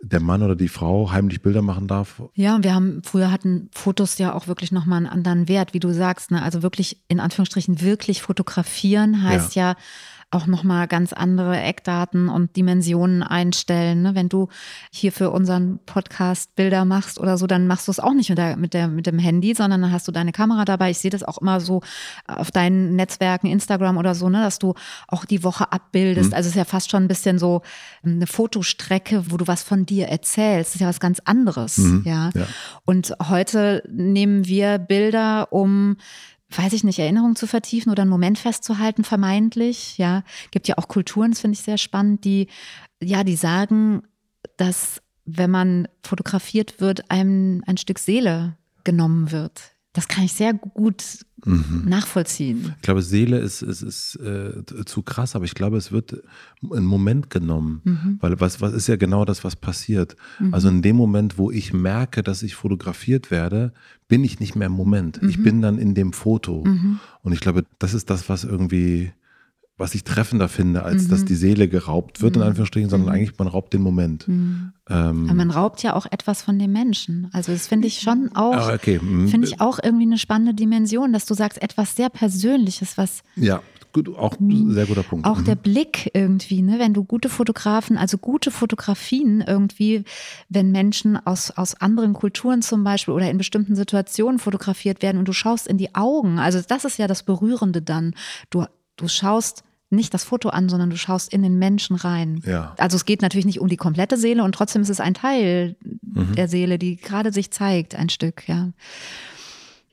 der 0.00 0.20
Mann 0.20 0.44
oder 0.44 0.54
die 0.54 0.68
Frau 0.68 1.10
heimlich 1.10 1.42
Bilder 1.42 1.62
machen 1.62 1.88
darf. 1.88 2.22
Ja, 2.34 2.54
und 2.54 2.62
wir 2.62 2.72
haben, 2.72 3.02
früher 3.02 3.32
hatten 3.32 3.68
Fotos 3.72 4.16
ja 4.18 4.32
auch 4.32 4.46
wirklich 4.46 4.70
nochmal 4.70 4.98
einen 4.98 5.06
anderen 5.06 5.48
Wert, 5.48 5.74
wie 5.74 5.80
du 5.80 5.92
sagst. 5.92 6.30
Ne? 6.30 6.40
Also 6.40 6.62
wirklich, 6.62 7.02
in 7.08 7.18
Anführungsstrichen, 7.18 7.80
wirklich 7.80 8.22
fotografieren 8.22 9.24
heißt 9.24 9.56
ja, 9.56 9.70
ja 9.70 9.76
auch 10.30 10.46
nochmal 10.46 10.86
ganz 10.86 11.12
andere 11.12 11.58
Eckdaten 11.58 12.28
und 12.28 12.54
Dimensionen 12.56 13.22
einstellen. 13.24 14.02
Ne? 14.02 14.14
Wenn 14.14 14.28
du 14.28 14.48
hier 14.92 15.10
für 15.10 15.30
unseren 15.30 15.80
Podcast 15.86 16.54
Bilder 16.54 16.84
machst 16.84 17.18
oder 17.18 17.36
so, 17.36 17.48
dann 17.48 17.66
machst 17.66 17.88
du 17.88 17.90
es 17.90 17.98
auch 17.98 18.14
nicht 18.14 18.28
mit, 18.28 18.38
der, 18.38 18.56
mit, 18.56 18.72
der, 18.72 18.86
mit 18.86 19.06
dem 19.06 19.18
Handy, 19.18 19.54
sondern 19.54 19.82
dann 19.82 19.92
hast 19.92 20.06
du 20.06 20.12
deine 20.12 20.30
Kamera 20.30 20.64
dabei. 20.64 20.90
Ich 20.90 20.98
sehe 20.98 21.10
das 21.10 21.24
auch 21.24 21.38
immer 21.38 21.60
so 21.60 21.82
auf 22.26 22.52
deinen 22.52 22.94
Netzwerken, 22.94 23.48
Instagram 23.48 23.96
oder 23.96 24.14
so, 24.14 24.28
ne, 24.28 24.40
dass 24.40 24.60
du 24.60 24.74
auch 25.08 25.24
die 25.24 25.42
Woche 25.42 25.72
abbildest. 25.72 26.30
Mhm. 26.30 26.34
Also 26.34 26.46
es 26.46 26.54
ist 26.54 26.58
ja 26.58 26.64
fast 26.64 26.92
schon 26.92 27.04
ein 27.04 27.08
bisschen 27.08 27.40
so 27.40 27.62
eine 28.04 28.28
Fotostrecke, 28.28 29.30
wo 29.30 29.36
du 29.36 29.48
was 29.48 29.64
von 29.64 29.84
dir 29.84 30.08
erzählst. 30.08 30.70
Das 30.70 30.74
ist 30.76 30.80
ja 30.80 30.88
was 30.88 31.00
ganz 31.00 31.20
anderes. 31.24 31.78
Mhm. 31.78 32.02
Ja? 32.06 32.30
ja. 32.34 32.46
Und 32.84 33.14
heute 33.28 33.82
nehmen 33.90 34.46
wir 34.46 34.78
Bilder, 34.78 35.52
um 35.52 35.96
weiß 36.50 36.72
ich 36.72 36.84
nicht, 36.84 36.98
Erinnerungen 36.98 37.36
zu 37.36 37.46
vertiefen 37.46 37.90
oder 37.90 38.02
einen 38.02 38.10
Moment 38.10 38.38
festzuhalten, 38.38 39.04
vermeintlich. 39.04 39.98
Ja, 39.98 40.24
gibt 40.50 40.68
ja 40.68 40.78
auch 40.78 40.88
Kulturen, 40.88 41.30
das 41.30 41.40
finde 41.40 41.54
ich 41.54 41.62
sehr 41.62 41.78
spannend, 41.78 42.24
die, 42.24 42.48
ja, 43.00 43.24
die 43.24 43.36
sagen, 43.36 44.02
dass 44.56 45.02
wenn 45.24 45.50
man 45.50 45.88
fotografiert 46.02 46.80
wird, 46.80 47.10
einem 47.10 47.62
ein 47.66 47.76
Stück 47.76 47.98
Seele 47.98 48.56
genommen 48.84 49.30
wird. 49.30 49.76
Das 49.92 50.06
kann 50.06 50.22
ich 50.22 50.32
sehr 50.32 50.54
gut 50.54 51.02
mhm. 51.44 51.82
nachvollziehen. 51.86 52.74
Ich 52.76 52.82
glaube, 52.82 53.02
Seele 53.02 53.38
ist, 53.38 53.60
ist, 53.62 53.82
ist 53.82 54.16
äh, 54.16 54.62
zu 54.84 55.02
krass, 55.02 55.34
aber 55.34 55.44
ich 55.44 55.54
glaube, 55.54 55.76
es 55.78 55.90
wird 55.90 56.22
ein 56.62 56.84
Moment 56.84 57.28
genommen. 57.28 57.80
Mhm. 57.82 58.18
Weil 58.20 58.38
was, 58.40 58.60
was 58.60 58.72
ist 58.72 58.86
ja 58.86 58.94
genau 58.94 59.24
das, 59.24 59.42
was 59.42 59.56
passiert. 59.56 60.14
Mhm. 60.38 60.54
Also 60.54 60.68
in 60.68 60.82
dem 60.82 60.94
Moment, 60.94 61.38
wo 61.38 61.50
ich 61.50 61.72
merke, 61.72 62.22
dass 62.22 62.44
ich 62.44 62.54
fotografiert 62.54 63.32
werde, 63.32 63.72
bin 64.06 64.22
ich 64.22 64.38
nicht 64.38 64.54
mehr 64.54 64.66
im 64.66 64.74
Moment. 64.74 65.20
Ich 65.28 65.38
mhm. 65.38 65.42
bin 65.42 65.62
dann 65.62 65.78
in 65.78 65.94
dem 65.94 66.12
Foto. 66.12 66.64
Mhm. 66.64 67.00
Und 67.22 67.32
ich 67.32 67.40
glaube, 67.40 67.64
das 67.80 67.92
ist 67.92 68.10
das, 68.10 68.28
was 68.28 68.44
irgendwie 68.44 69.12
was 69.80 69.94
ich 69.94 70.04
treffender 70.04 70.48
finde, 70.48 70.82
als 70.84 71.04
mhm. 71.04 71.08
dass 71.08 71.24
die 71.24 71.34
Seele 71.34 71.66
geraubt 71.66 72.20
wird, 72.20 72.36
mhm. 72.36 72.42
in 72.42 72.48
Anführungsstrichen, 72.48 72.90
sondern 72.90 73.08
mhm. 73.08 73.14
eigentlich 73.14 73.38
man 73.38 73.48
raubt 73.48 73.72
den 73.72 73.82
Moment. 73.82 74.28
Mhm. 74.28 74.72
Ähm, 74.88 75.24
Aber 75.24 75.34
man 75.34 75.50
raubt 75.50 75.82
ja 75.82 75.96
auch 75.96 76.06
etwas 76.10 76.42
von 76.42 76.58
dem 76.58 76.72
Menschen. 76.72 77.28
Also 77.32 77.50
das 77.50 77.66
finde 77.66 77.88
ich 77.88 78.00
schon 78.00 78.30
auch, 78.34 78.54
ah, 78.54 78.74
okay. 78.74 79.00
Mhm. 79.02 79.28
finde 79.28 79.48
ich 79.48 79.60
auch 79.60 79.78
irgendwie 79.82 80.04
eine 80.04 80.18
spannende 80.18 80.54
Dimension, 80.54 81.12
dass 81.12 81.24
du 81.24 81.34
sagst, 81.34 81.60
etwas 81.60 81.96
sehr 81.96 82.10
Persönliches, 82.10 82.98
was 82.98 83.22
ja. 83.36 83.60
Gut, 83.92 84.08
auch 84.16 84.38
ein 84.38 84.70
sehr 84.72 84.86
guter 84.86 85.02
Punkt. 85.02 85.26
Auch 85.26 85.38
mhm. 85.38 85.46
der 85.46 85.56
Blick 85.56 86.10
irgendwie, 86.14 86.62
ne? 86.62 86.78
wenn 86.78 86.94
du 86.94 87.02
gute 87.02 87.28
Fotografen, 87.28 87.98
also 87.98 88.18
gute 88.18 88.52
Fotografien 88.52 89.42
irgendwie, 89.44 90.04
wenn 90.48 90.70
Menschen 90.70 91.16
aus, 91.16 91.50
aus 91.50 91.74
anderen 91.74 92.12
Kulturen 92.12 92.62
zum 92.62 92.84
Beispiel 92.84 93.14
oder 93.14 93.28
in 93.28 93.36
bestimmten 93.36 93.74
Situationen 93.74 94.38
fotografiert 94.38 95.02
werden 95.02 95.18
und 95.18 95.26
du 95.26 95.32
schaust 95.32 95.66
in 95.66 95.76
die 95.76 95.92
Augen, 95.96 96.38
also 96.38 96.60
das 96.66 96.84
ist 96.84 96.98
ja 96.98 97.08
das 97.08 97.24
Berührende 97.24 97.82
dann. 97.82 98.14
Du, 98.50 98.64
du 98.96 99.08
schaust 99.08 99.64
nicht 99.90 100.14
das 100.14 100.24
Foto 100.24 100.48
an, 100.50 100.68
sondern 100.68 100.90
du 100.90 100.96
schaust 100.96 101.32
in 101.32 101.42
den 101.42 101.58
Menschen 101.58 101.96
rein. 101.96 102.42
Ja. 102.46 102.74
Also 102.78 102.96
es 102.96 103.04
geht 103.04 103.22
natürlich 103.22 103.46
nicht 103.46 103.60
um 103.60 103.68
die 103.68 103.76
komplette 103.76 104.16
Seele 104.16 104.44
und 104.44 104.54
trotzdem 104.54 104.82
ist 104.82 104.88
es 104.88 105.00
ein 105.00 105.14
Teil 105.14 105.76
mhm. 106.02 106.34
der 106.34 106.48
Seele, 106.48 106.78
die 106.78 106.96
gerade 106.96 107.32
sich 107.32 107.50
zeigt, 107.50 107.94
ein 107.94 108.08
Stück, 108.08 108.48
ja. 108.48 108.70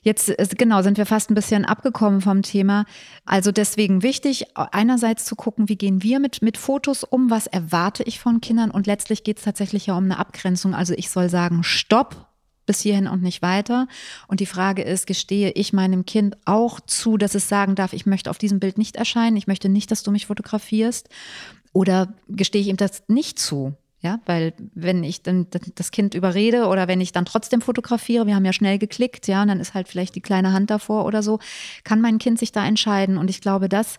Jetzt 0.00 0.32
genau 0.56 0.82
sind 0.82 0.96
wir 0.96 1.06
fast 1.06 1.30
ein 1.30 1.34
bisschen 1.34 1.64
abgekommen 1.64 2.20
vom 2.20 2.42
Thema. 2.42 2.84
Also 3.26 3.50
deswegen 3.50 4.02
wichtig, 4.02 4.46
einerseits 4.54 5.24
zu 5.24 5.34
gucken, 5.34 5.68
wie 5.68 5.76
gehen 5.76 6.02
wir 6.02 6.20
mit, 6.20 6.40
mit 6.40 6.56
Fotos 6.56 7.02
um, 7.02 7.30
was 7.30 7.48
erwarte 7.48 8.04
ich 8.04 8.20
von 8.20 8.40
Kindern 8.40 8.70
und 8.70 8.86
letztlich 8.86 9.24
geht 9.24 9.38
es 9.38 9.44
tatsächlich 9.44 9.86
ja 9.86 9.98
um 9.98 10.04
eine 10.04 10.18
Abgrenzung. 10.18 10.74
Also 10.74 10.94
ich 10.94 11.10
soll 11.10 11.28
sagen, 11.28 11.64
stopp, 11.64 12.27
bis 12.68 12.80
hierhin 12.80 13.08
und 13.08 13.22
nicht 13.22 13.42
weiter. 13.42 13.88
Und 14.28 14.38
die 14.38 14.46
Frage 14.46 14.82
ist, 14.82 15.08
gestehe 15.08 15.50
ich 15.50 15.72
meinem 15.72 16.06
Kind 16.06 16.36
auch 16.44 16.78
zu, 16.78 17.16
dass 17.16 17.34
es 17.34 17.48
sagen 17.48 17.74
darf, 17.74 17.92
ich 17.92 18.06
möchte 18.06 18.30
auf 18.30 18.38
diesem 18.38 18.60
Bild 18.60 18.78
nicht 18.78 18.94
erscheinen, 18.94 19.36
ich 19.36 19.48
möchte 19.48 19.68
nicht, 19.68 19.90
dass 19.90 20.04
du 20.04 20.12
mich 20.12 20.26
fotografierst? 20.26 21.08
Oder 21.72 22.14
gestehe 22.28 22.60
ich 22.60 22.68
ihm 22.68 22.76
das 22.76 23.02
nicht 23.08 23.40
zu? 23.40 23.74
Ja, 24.00 24.20
weil 24.26 24.54
wenn 24.74 25.02
ich 25.02 25.22
dann 25.22 25.48
das 25.74 25.90
Kind 25.90 26.14
überrede 26.14 26.68
oder 26.68 26.86
wenn 26.86 27.00
ich 27.00 27.10
dann 27.10 27.24
trotzdem 27.24 27.60
fotografiere, 27.60 28.28
wir 28.28 28.36
haben 28.36 28.44
ja 28.44 28.52
schnell 28.52 28.78
geklickt, 28.78 29.26
ja, 29.26 29.42
und 29.42 29.48
dann 29.48 29.58
ist 29.58 29.74
halt 29.74 29.88
vielleicht 29.88 30.14
die 30.14 30.20
kleine 30.20 30.52
Hand 30.52 30.70
davor 30.70 31.04
oder 31.04 31.20
so, 31.20 31.40
kann 31.82 32.00
mein 32.00 32.18
Kind 32.18 32.38
sich 32.38 32.52
da 32.52 32.64
entscheiden. 32.64 33.18
Und 33.18 33.28
ich 33.28 33.40
glaube, 33.40 33.68
das 33.68 33.98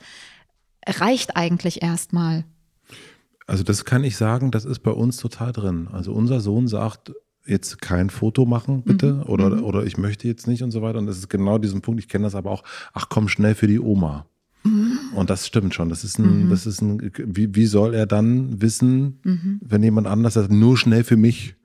reicht 0.87 1.35
eigentlich 1.35 1.81
erstmal. 1.81 2.45
Also 3.45 3.63
das 3.63 3.83
kann 3.83 4.03
ich 4.03 4.15
sagen, 4.15 4.51
das 4.51 4.63
ist 4.63 4.79
bei 4.83 4.91
uns 4.91 5.17
total 5.17 5.51
drin. 5.51 5.89
Also 5.91 6.13
unser 6.13 6.39
Sohn 6.39 6.67
sagt, 6.67 7.11
jetzt 7.49 7.81
kein 7.81 8.09
Foto 8.09 8.45
machen, 8.45 8.83
bitte, 8.83 9.13
mhm. 9.13 9.23
oder, 9.23 9.49
mhm. 9.49 9.63
oder 9.63 9.83
ich 9.83 9.97
möchte 9.97 10.27
jetzt 10.27 10.47
nicht 10.47 10.63
und 10.63 10.71
so 10.71 10.81
weiter. 10.81 10.99
Und 10.99 11.07
das 11.07 11.17
ist 11.17 11.29
genau 11.29 11.57
diesen 11.57 11.81
Punkt, 11.81 11.99
ich 11.99 12.07
kenne 12.07 12.23
das 12.23 12.35
aber 12.35 12.51
auch, 12.51 12.63
ach 12.93 13.07
komm 13.09 13.27
schnell 13.27 13.55
für 13.55 13.67
die 13.67 13.79
Oma. 13.79 14.25
Mhm. 14.63 14.99
Und 15.15 15.29
das 15.29 15.47
stimmt 15.47 15.73
schon. 15.73 15.89
Das 15.89 16.03
ist 16.03 16.19
ein, 16.19 16.45
mhm. 16.45 16.49
das 16.49 16.65
ist 16.65 16.81
ein, 16.81 17.11
wie, 17.17 17.55
wie 17.55 17.65
soll 17.65 17.93
er 17.93 18.05
dann 18.05 18.61
wissen, 18.61 19.19
mhm. 19.23 19.59
wenn 19.63 19.83
jemand 19.83 20.07
anders 20.07 20.33
sagt, 20.33 20.51
nur 20.51 20.77
schnell 20.77 21.03
für 21.03 21.17
mich, 21.17 21.55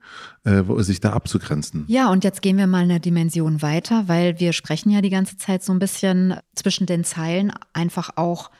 äh, 0.43 0.63
sich 0.77 0.99
da 0.99 1.13
abzugrenzen? 1.13 1.85
Ja, 1.87 2.09
und 2.11 2.23
jetzt 2.23 2.41
gehen 2.41 2.57
wir 2.57 2.67
mal 2.67 2.83
eine 2.83 2.99
Dimension 2.99 3.61
weiter, 3.61 4.07
weil 4.07 4.39
wir 4.39 4.53
sprechen 4.53 4.91
ja 4.91 5.01
die 5.01 5.09
ganze 5.09 5.37
Zeit 5.37 5.63
so 5.63 5.73
ein 5.73 5.79
bisschen 5.79 6.35
zwischen 6.55 6.85
den 6.85 7.03
Zeilen 7.03 7.51
einfach 7.73 8.11
auch 8.15 8.51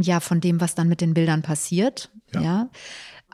ja 0.00 0.20
von 0.20 0.40
dem, 0.40 0.60
was 0.60 0.74
dann 0.74 0.88
mit 0.88 1.00
den 1.00 1.14
Bildern 1.14 1.42
passiert. 1.42 2.10
ja? 2.32 2.42
ja? 2.42 2.70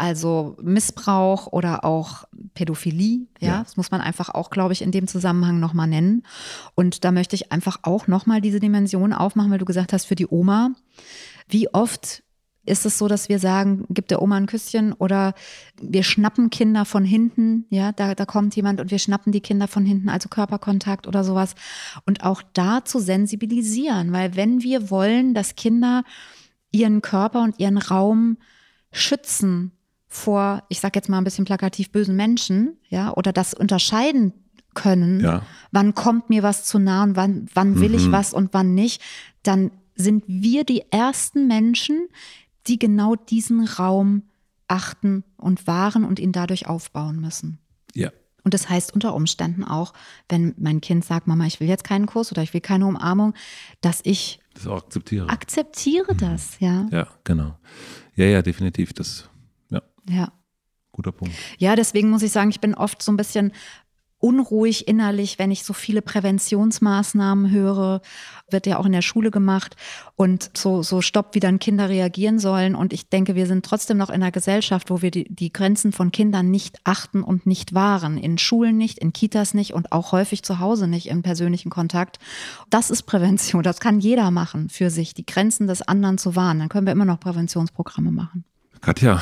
Also 0.00 0.56
Missbrauch 0.62 1.46
oder 1.48 1.84
auch 1.84 2.24
Pädophilie. 2.54 3.26
Ja, 3.38 3.48
ja. 3.48 3.62
das 3.62 3.76
muss 3.76 3.90
man 3.90 4.00
einfach 4.00 4.30
auch, 4.30 4.48
glaube 4.48 4.72
ich, 4.72 4.80
in 4.80 4.92
dem 4.92 5.06
Zusammenhang 5.06 5.60
nochmal 5.60 5.88
nennen. 5.88 6.22
Und 6.74 7.04
da 7.04 7.12
möchte 7.12 7.36
ich 7.36 7.52
einfach 7.52 7.80
auch 7.82 8.06
nochmal 8.06 8.40
diese 8.40 8.60
Dimension 8.60 9.12
aufmachen, 9.12 9.50
weil 9.50 9.58
du 9.58 9.66
gesagt 9.66 9.92
hast, 9.92 10.06
für 10.06 10.14
die 10.14 10.26
Oma. 10.26 10.70
Wie 11.48 11.72
oft 11.74 12.22
ist 12.64 12.86
es 12.86 12.96
so, 12.96 13.08
dass 13.08 13.28
wir 13.28 13.38
sagen, 13.38 13.84
gib 13.90 14.08
der 14.08 14.22
Oma 14.22 14.36
ein 14.36 14.46
Küsschen 14.46 14.94
oder 14.94 15.34
wir 15.80 16.02
schnappen 16.02 16.48
Kinder 16.48 16.86
von 16.86 17.04
hinten, 17.04 17.66
ja, 17.68 17.92
da, 17.92 18.14
da 18.14 18.24
kommt 18.24 18.56
jemand 18.56 18.80
und 18.80 18.90
wir 18.90 18.98
schnappen 18.98 19.32
die 19.32 19.40
Kinder 19.40 19.68
von 19.68 19.84
hinten, 19.84 20.08
also 20.08 20.30
Körperkontakt 20.30 21.06
oder 21.06 21.24
sowas. 21.24 21.54
Und 22.06 22.24
auch 22.24 22.42
da 22.54 22.84
zu 22.86 23.00
sensibilisieren, 23.00 24.12
weil 24.12 24.34
wenn 24.34 24.62
wir 24.62 24.90
wollen, 24.90 25.34
dass 25.34 25.56
Kinder 25.56 26.04
ihren 26.70 27.02
Körper 27.02 27.42
und 27.42 27.58
ihren 27.58 27.78
Raum 27.78 28.38
schützen 28.92 29.72
vor, 30.12 30.64
ich 30.68 30.81
sag 30.81 30.96
jetzt 30.96 31.09
mal 31.09 31.18
ein 31.18 31.25
bisschen 31.25 31.44
plakativ, 31.44 31.92
bösen 31.92 32.16
Menschen, 32.16 32.77
ja, 32.88 33.14
oder 33.14 33.33
das 33.33 33.55
unterscheiden 33.55 34.35
können, 34.75 35.20
ja. 35.20 35.42
wann 35.70 35.94
kommt 35.94 36.29
mir 36.29 36.42
was 36.42 36.64
zu 36.64 36.81
nah 36.81 37.05
und 37.05 37.16
wann, 37.16 37.46
wann 37.55 37.81
will 37.81 37.90
mhm. 37.90 37.94
ich 37.94 38.12
was 38.12 38.35
und 38.35 38.53
wann 38.53 38.75
nicht, 38.75 39.01
dann 39.44 39.70
sind 39.94 40.25
wir 40.27 40.64
die 40.64 40.83
ersten 40.90 41.46
Menschen, 41.46 42.09
die 42.66 42.79
genau 42.79 43.14
diesen 43.14 43.64
Raum 43.64 44.25
achten 44.66 45.23
und 45.37 45.66
wahren 45.68 46.05
und 46.05 46.18
ihn 46.18 46.33
dadurch 46.33 46.66
aufbauen 46.66 47.20
müssen. 47.20 47.59
Ja. 47.94 48.11
Und 48.42 48.55
das 48.55 48.68
heißt 48.68 48.92
unter 48.92 49.14
Umständen 49.14 49.62
auch, 49.62 49.92
wenn 50.29 50.55
mein 50.59 50.81
Kind 50.81 51.05
sagt, 51.05 51.29
Mama, 51.29 51.46
ich 51.46 51.61
will 51.61 51.68
jetzt 51.68 51.85
keinen 51.85 52.07
Kuss 52.07 52.33
oder 52.33 52.42
ich 52.42 52.53
will 52.53 52.61
keine 52.61 52.87
Umarmung, 52.87 53.35
dass 53.81 54.01
ich 54.03 54.40
das 54.55 54.66
auch 54.66 54.79
akzeptiere. 54.79 55.29
Akzeptiere 55.29 56.14
mhm. 56.14 56.18
das, 56.18 56.59
ja. 56.59 56.88
Ja, 56.90 57.07
genau. 57.23 57.57
Ja, 58.16 58.25
ja, 58.25 58.42
definitiv. 58.42 58.92
Das 58.92 59.30
ja. 60.11 60.33
Guter 60.92 61.12
Punkt. 61.12 61.35
Ja, 61.59 61.77
deswegen 61.77 62.11
muss 62.11 62.23
ich 62.23 62.33
sagen, 62.33 62.51
ich 62.51 62.61
bin 62.61 62.75
oft 62.75 63.03
so 63.03 63.12
ein 63.12 63.16
bisschen 63.16 63.53
unruhig 64.20 64.87
innerlich, 64.87 65.38
wenn 65.38 65.51
ich 65.51 65.64
so 65.64 65.73
viele 65.73 66.03
Präventionsmaßnahmen 66.03 67.51
höre. 67.51 68.03
Wird 68.51 68.66
ja 68.66 68.79
auch 68.79 68.85
in 68.85 68.92
der 68.92 69.03
Schule 69.03 69.31
gemacht 69.31 69.77
und 70.14 70.51
so, 70.55 70.83
so 70.83 71.01
stoppt, 71.01 71.35
wie 71.35 71.40
dann 71.40 71.59
Kinder 71.59 71.88
reagieren 71.88 72.38
sollen. 72.38 72.75
Und 72.75 72.92
ich 72.92 73.09
denke, 73.09 73.35
wir 73.35 73.46
sind 73.46 73.64
trotzdem 73.64 73.96
noch 73.96 74.11
in 74.11 74.16
einer 74.16 74.31
Gesellschaft, 74.31 74.90
wo 74.90 75.01
wir 75.01 75.11
die, 75.11 75.25
die 75.25 75.53
Grenzen 75.53 75.92
von 75.92 76.12
Kindern 76.12 76.51
nicht 76.51 76.79
achten 76.85 77.23
und 77.23 77.46
nicht 77.46 77.75
wahren. 77.75 78.18
In 78.18 78.37
Schulen 78.37 78.77
nicht, 78.77 78.99
in 78.99 79.12
Kitas 79.12 79.55
nicht 79.55 79.73
und 79.73 79.90
auch 79.90 80.12
häufig 80.12 80.42
zu 80.42 80.59
Hause 80.59 80.87
nicht 80.87 81.09
im 81.09 81.23
persönlichen 81.23 81.70
Kontakt. 81.70 82.18
Das 82.68 82.90
ist 82.90 83.05
Prävention. 83.05 83.62
Das 83.62 83.81
kann 83.81 84.01
jeder 84.01 84.31
machen 84.31 84.68
für 84.68 84.90
sich, 84.90 85.14
die 85.14 85.25
Grenzen 85.25 85.66
des 85.66 85.81
anderen 85.81 86.18
zu 86.18 86.37
wahren. 86.37 86.59
Dann 86.59 86.68
können 86.68 86.87
wir 86.87 86.92
immer 86.92 87.07
noch 87.07 87.20
Präventionsprogramme 87.20 88.11
machen. 88.11 88.44
Katja, 88.83 89.20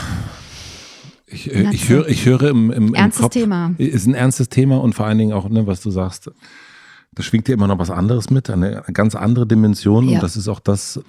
ich, 1.30 1.54
äh, 1.54 1.70
ich, 1.72 1.88
höre, 1.88 2.08
ich 2.08 2.26
höre 2.26 2.42
im, 2.42 2.70
im, 2.70 2.88
im 2.88 2.94
Ernstes 2.94 3.22
Kopf, 3.22 3.32
Thema. 3.32 3.74
Ist 3.78 4.06
ein 4.06 4.14
ernstes 4.14 4.48
Thema 4.48 4.80
und 4.80 4.94
vor 4.94 5.06
allen 5.06 5.18
Dingen 5.18 5.32
auch, 5.32 5.48
ne, 5.48 5.66
was 5.66 5.80
du 5.80 5.90
sagst, 5.90 6.30
da 7.12 7.22
schwingt 7.22 7.48
dir 7.48 7.52
immer 7.52 7.66
noch 7.66 7.78
was 7.78 7.90
anderes 7.90 8.30
mit, 8.30 8.50
eine, 8.50 8.82
ganz 8.92 9.14
andere 9.14 9.46
Dimension. 9.46 10.08
Ja. 10.08 10.16
Und 10.16 10.22
das 10.22 10.36
ist 10.36 10.48
auch 10.48 10.60
das, 10.60 11.00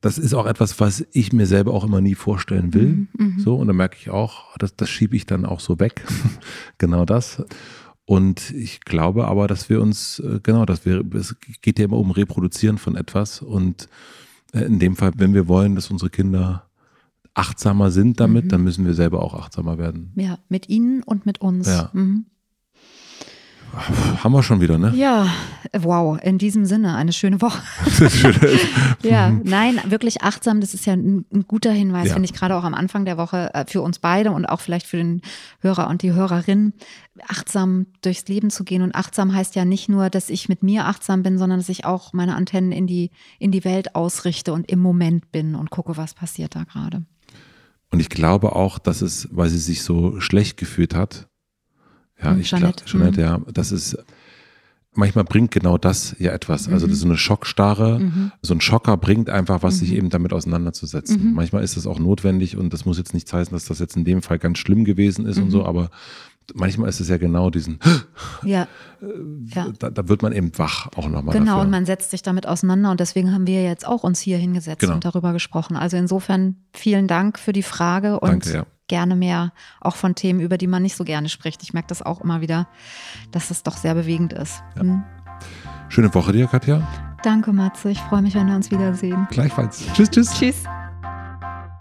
das 0.00 0.18
ist 0.18 0.34
auch 0.34 0.46
etwas, 0.46 0.80
was 0.80 1.06
ich 1.12 1.32
mir 1.32 1.46
selber 1.46 1.72
auch 1.72 1.84
immer 1.84 2.00
nie 2.00 2.14
vorstellen 2.14 2.74
will. 2.74 3.08
Mhm, 3.16 3.38
so, 3.38 3.56
und 3.56 3.66
da 3.66 3.72
merke 3.72 3.96
ich 4.00 4.10
auch, 4.10 4.56
das, 4.58 4.76
das 4.76 4.88
schiebe 4.90 5.16
ich 5.16 5.26
dann 5.26 5.44
auch 5.44 5.60
so 5.60 5.78
weg. 5.80 6.04
genau 6.78 7.04
das. 7.04 7.42
Und 8.04 8.52
ich 8.52 8.80
glaube 8.80 9.26
aber, 9.26 9.48
dass 9.48 9.68
wir 9.68 9.82
uns, 9.82 10.18
äh, 10.20 10.40
genau, 10.42 10.64
dass 10.64 10.86
wir, 10.86 11.04
es 11.14 11.36
geht 11.60 11.78
ja 11.78 11.84
immer 11.84 11.98
um 11.98 12.10
Reproduzieren 12.10 12.78
von 12.78 12.96
etwas. 12.96 13.42
Und 13.42 13.88
äh, 14.52 14.60
in 14.60 14.78
dem 14.78 14.96
Fall, 14.96 15.12
wenn 15.16 15.34
wir 15.34 15.46
wollen, 15.46 15.74
dass 15.74 15.90
unsere 15.90 16.10
Kinder 16.10 16.67
achtsamer 17.38 17.90
sind 17.90 18.20
damit, 18.20 18.46
Mhm. 18.46 18.48
dann 18.48 18.64
müssen 18.64 18.84
wir 18.86 18.94
selber 18.94 19.22
auch 19.22 19.34
achtsamer 19.34 19.78
werden. 19.78 20.12
Ja, 20.16 20.38
mit 20.48 20.68
ihnen 20.68 21.02
und 21.02 21.24
mit 21.26 21.40
uns. 21.40 21.66
Ja. 21.68 21.90
Mhm. 21.92 22.26
Haben 24.24 24.32
wir 24.32 24.42
schon 24.42 24.62
wieder, 24.62 24.78
ne? 24.78 24.94
Ja, 24.96 25.28
wow, 25.78 26.18
in 26.22 26.38
diesem 26.38 26.64
Sinne, 26.64 26.96
eine 26.96 27.12
schöne 27.12 27.42
Woche. 27.42 27.62
ja, 29.02 29.30
nein, 29.30 29.78
wirklich 29.86 30.22
achtsam, 30.22 30.62
das 30.62 30.72
ist 30.72 30.86
ja 30.86 30.94
ein, 30.94 31.26
ein 31.32 31.44
guter 31.46 31.70
Hinweis. 31.70 32.06
Ja. 32.08 32.14
finde 32.14 32.24
ich, 32.24 32.32
gerade 32.32 32.56
auch 32.56 32.64
am 32.64 32.72
Anfang 32.72 33.04
der 33.04 33.18
Woche 33.18 33.52
äh, 33.52 33.66
für 33.68 33.82
uns 33.82 33.98
beide 33.98 34.32
und 34.32 34.46
auch 34.46 34.60
vielleicht 34.62 34.86
für 34.86 34.96
den 34.96 35.20
Hörer 35.60 35.88
und 35.88 36.00
die 36.00 36.14
Hörerin, 36.14 36.72
achtsam 37.28 37.86
durchs 38.00 38.26
Leben 38.26 38.48
zu 38.48 38.64
gehen. 38.64 38.80
Und 38.80 38.94
achtsam 38.94 39.34
heißt 39.34 39.54
ja 39.54 39.66
nicht 39.66 39.90
nur, 39.90 40.08
dass 40.08 40.30
ich 40.30 40.48
mit 40.48 40.62
mir 40.62 40.86
achtsam 40.86 41.22
bin, 41.22 41.36
sondern 41.36 41.58
dass 41.58 41.68
ich 41.68 41.84
auch 41.84 42.14
meine 42.14 42.36
Antennen 42.36 42.72
in 42.72 42.86
die, 42.86 43.10
in 43.38 43.52
die 43.52 43.64
Welt 43.66 43.94
ausrichte 43.94 44.54
und 44.54 44.68
im 44.70 44.78
Moment 44.78 45.30
bin 45.30 45.54
und 45.54 45.68
gucke, 45.70 45.98
was 45.98 46.14
passiert 46.14 46.56
da 46.56 46.64
gerade. 46.64 47.04
Und 47.90 48.00
ich 48.00 48.08
glaube 48.10 48.54
auch, 48.54 48.78
dass 48.78 49.00
es, 49.02 49.28
weil 49.30 49.48
sie 49.48 49.58
sich 49.58 49.82
so 49.82 50.20
schlecht 50.20 50.56
gefühlt 50.56 50.94
hat, 50.94 51.28
ja, 52.22 52.32
Hm, 52.32 52.40
ich 52.40 52.48
glaube, 52.48 52.62
Jeanette, 52.64 52.84
Jeanette, 52.84 53.20
ja, 53.20 53.40
das 53.52 53.72
ist, 53.72 53.96
manchmal 54.94 55.24
bringt 55.24 55.52
genau 55.52 55.78
das 55.78 56.16
ja 56.18 56.32
etwas. 56.32 56.68
Also 56.68 56.86
Mhm. 56.86 56.90
das 56.90 56.96
ist 56.98 57.02
so 57.02 57.08
eine 57.08 57.16
Schockstarre, 57.16 58.00
Mhm. 58.00 58.32
so 58.42 58.54
ein 58.54 58.60
Schocker 58.60 58.96
bringt 58.96 59.30
einfach 59.30 59.62
was, 59.62 59.78
sich 59.78 59.90
Mhm. 59.92 59.96
eben 59.96 60.10
damit 60.10 60.32
auseinanderzusetzen. 60.32 61.28
Mhm. 61.30 61.34
Manchmal 61.34 61.62
ist 61.62 61.76
das 61.76 61.86
auch 61.86 61.98
notwendig 61.98 62.56
und 62.56 62.72
das 62.72 62.84
muss 62.84 62.98
jetzt 62.98 63.14
nicht 63.14 63.32
heißen, 63.32 63.52
dass 63.54 63.66
das 63.66 63.78
jetzt 63.78 63.96
in 63.96 64.04
dem 64.04 64.20
Fall 64.22 64.38
ganz 64.38 64.58
schlimm 64.58 64.84
gewesen 64.84 65.24
ist 65.26 65.38
und 65.38 65.46
Mhm. 65.46 65.50
so, 65.50 65.64
aber 65.64 65.90
manchmal 66.54 66.88
ist 66.88 67.00
es 67.00 67.08
ja 67.08 67.16
genau 67.18 67.50
diesen, 67.50 67.78
Ja, 68.42 68.66
Ja. 69.54 69.66
da, 69.78 69.90
da 69.90 70.08
wird 70.08 70.22
man 70.22 70.32
eben 70.32 70.50
wach 70.58 70.88
auch 70.96 71.08
nochmal 71.08 71.32
genau. 71.34 71.52
dafür. 71.52 71.62
Und 71.64 71.70
man 71.70 71.86
setzt 71.86 72.10
sich 72.10 72.22
damit 72.22 72.46
auseinander. 72.46 72.90
Und 72.90 73.00
deswegen 73.00 73.32
haben 73.32 73.46
wir 73.46 73.62
jetzt 73.62 73.86
auch 73.86 74.02
uns 74.04 74.20
hier 74.20 74.38
hingesetzt 74.38 74.80
Genau. 74.80 74.94
und 74.94 75.04
darüber 75.04 75.32
gesprochen. 75.32 75.76
Also 75.76 75.96
insofern 75.96 76.56
vielen 76.72 77.06
Dank 77.06 77.38
für 77.38 77.52
die 77.52 77.62
Frage 77.62 78.20
und 78.20 78.30
Danke, 78.30 78.52
ja. 78.52 78.66
gerne 78.88 79.16
mehr 79.16 79.52
auch 79.80 79.96
von 79.96 80.14
Themen, 80.14 80.40
über 80.40 80.58
die 80.58 80.66
man 80.66 80.82
nicht 80.82 80.96
so 80.96 81.04
gerne 81.04 81.28
spricht. 81.28 81.62
Ich 81.62 81.72
merke 81.74 81.88
das 81.88 82.02
auch 82.02 82.20
immer 82.20 82.40
wieder, 82.40 82.68
dass 83.30 83.50
es 83.50 83.62
doch 83.62 83.76
sehr 83.76 83.94
bewegend 83.94 84.32
ist. 84.32 84.62
Ja. 84.76 84.82
Hm. 84.82 85.02
Schöne 85.88 86.12
Woche 86.14 86.32
dir, 86.32 86.46
Katja. 86.46 86.86
Danke, 87.22 87.52
Matze. 87.52 87.90
Ich 87.90 87.98
freue 88.00 88.22
mich, 88.22 88.34
wenn 88.34 88.46
wir 88.46 88.54
uns 88.56 88.70
wiedersehen. 88.70 89.26
Gleichfalls. 89.30 89.82
Tschüss, 89.94 90.10
tschüss. 90.10 90.34
Tschüss. 90.34 90.77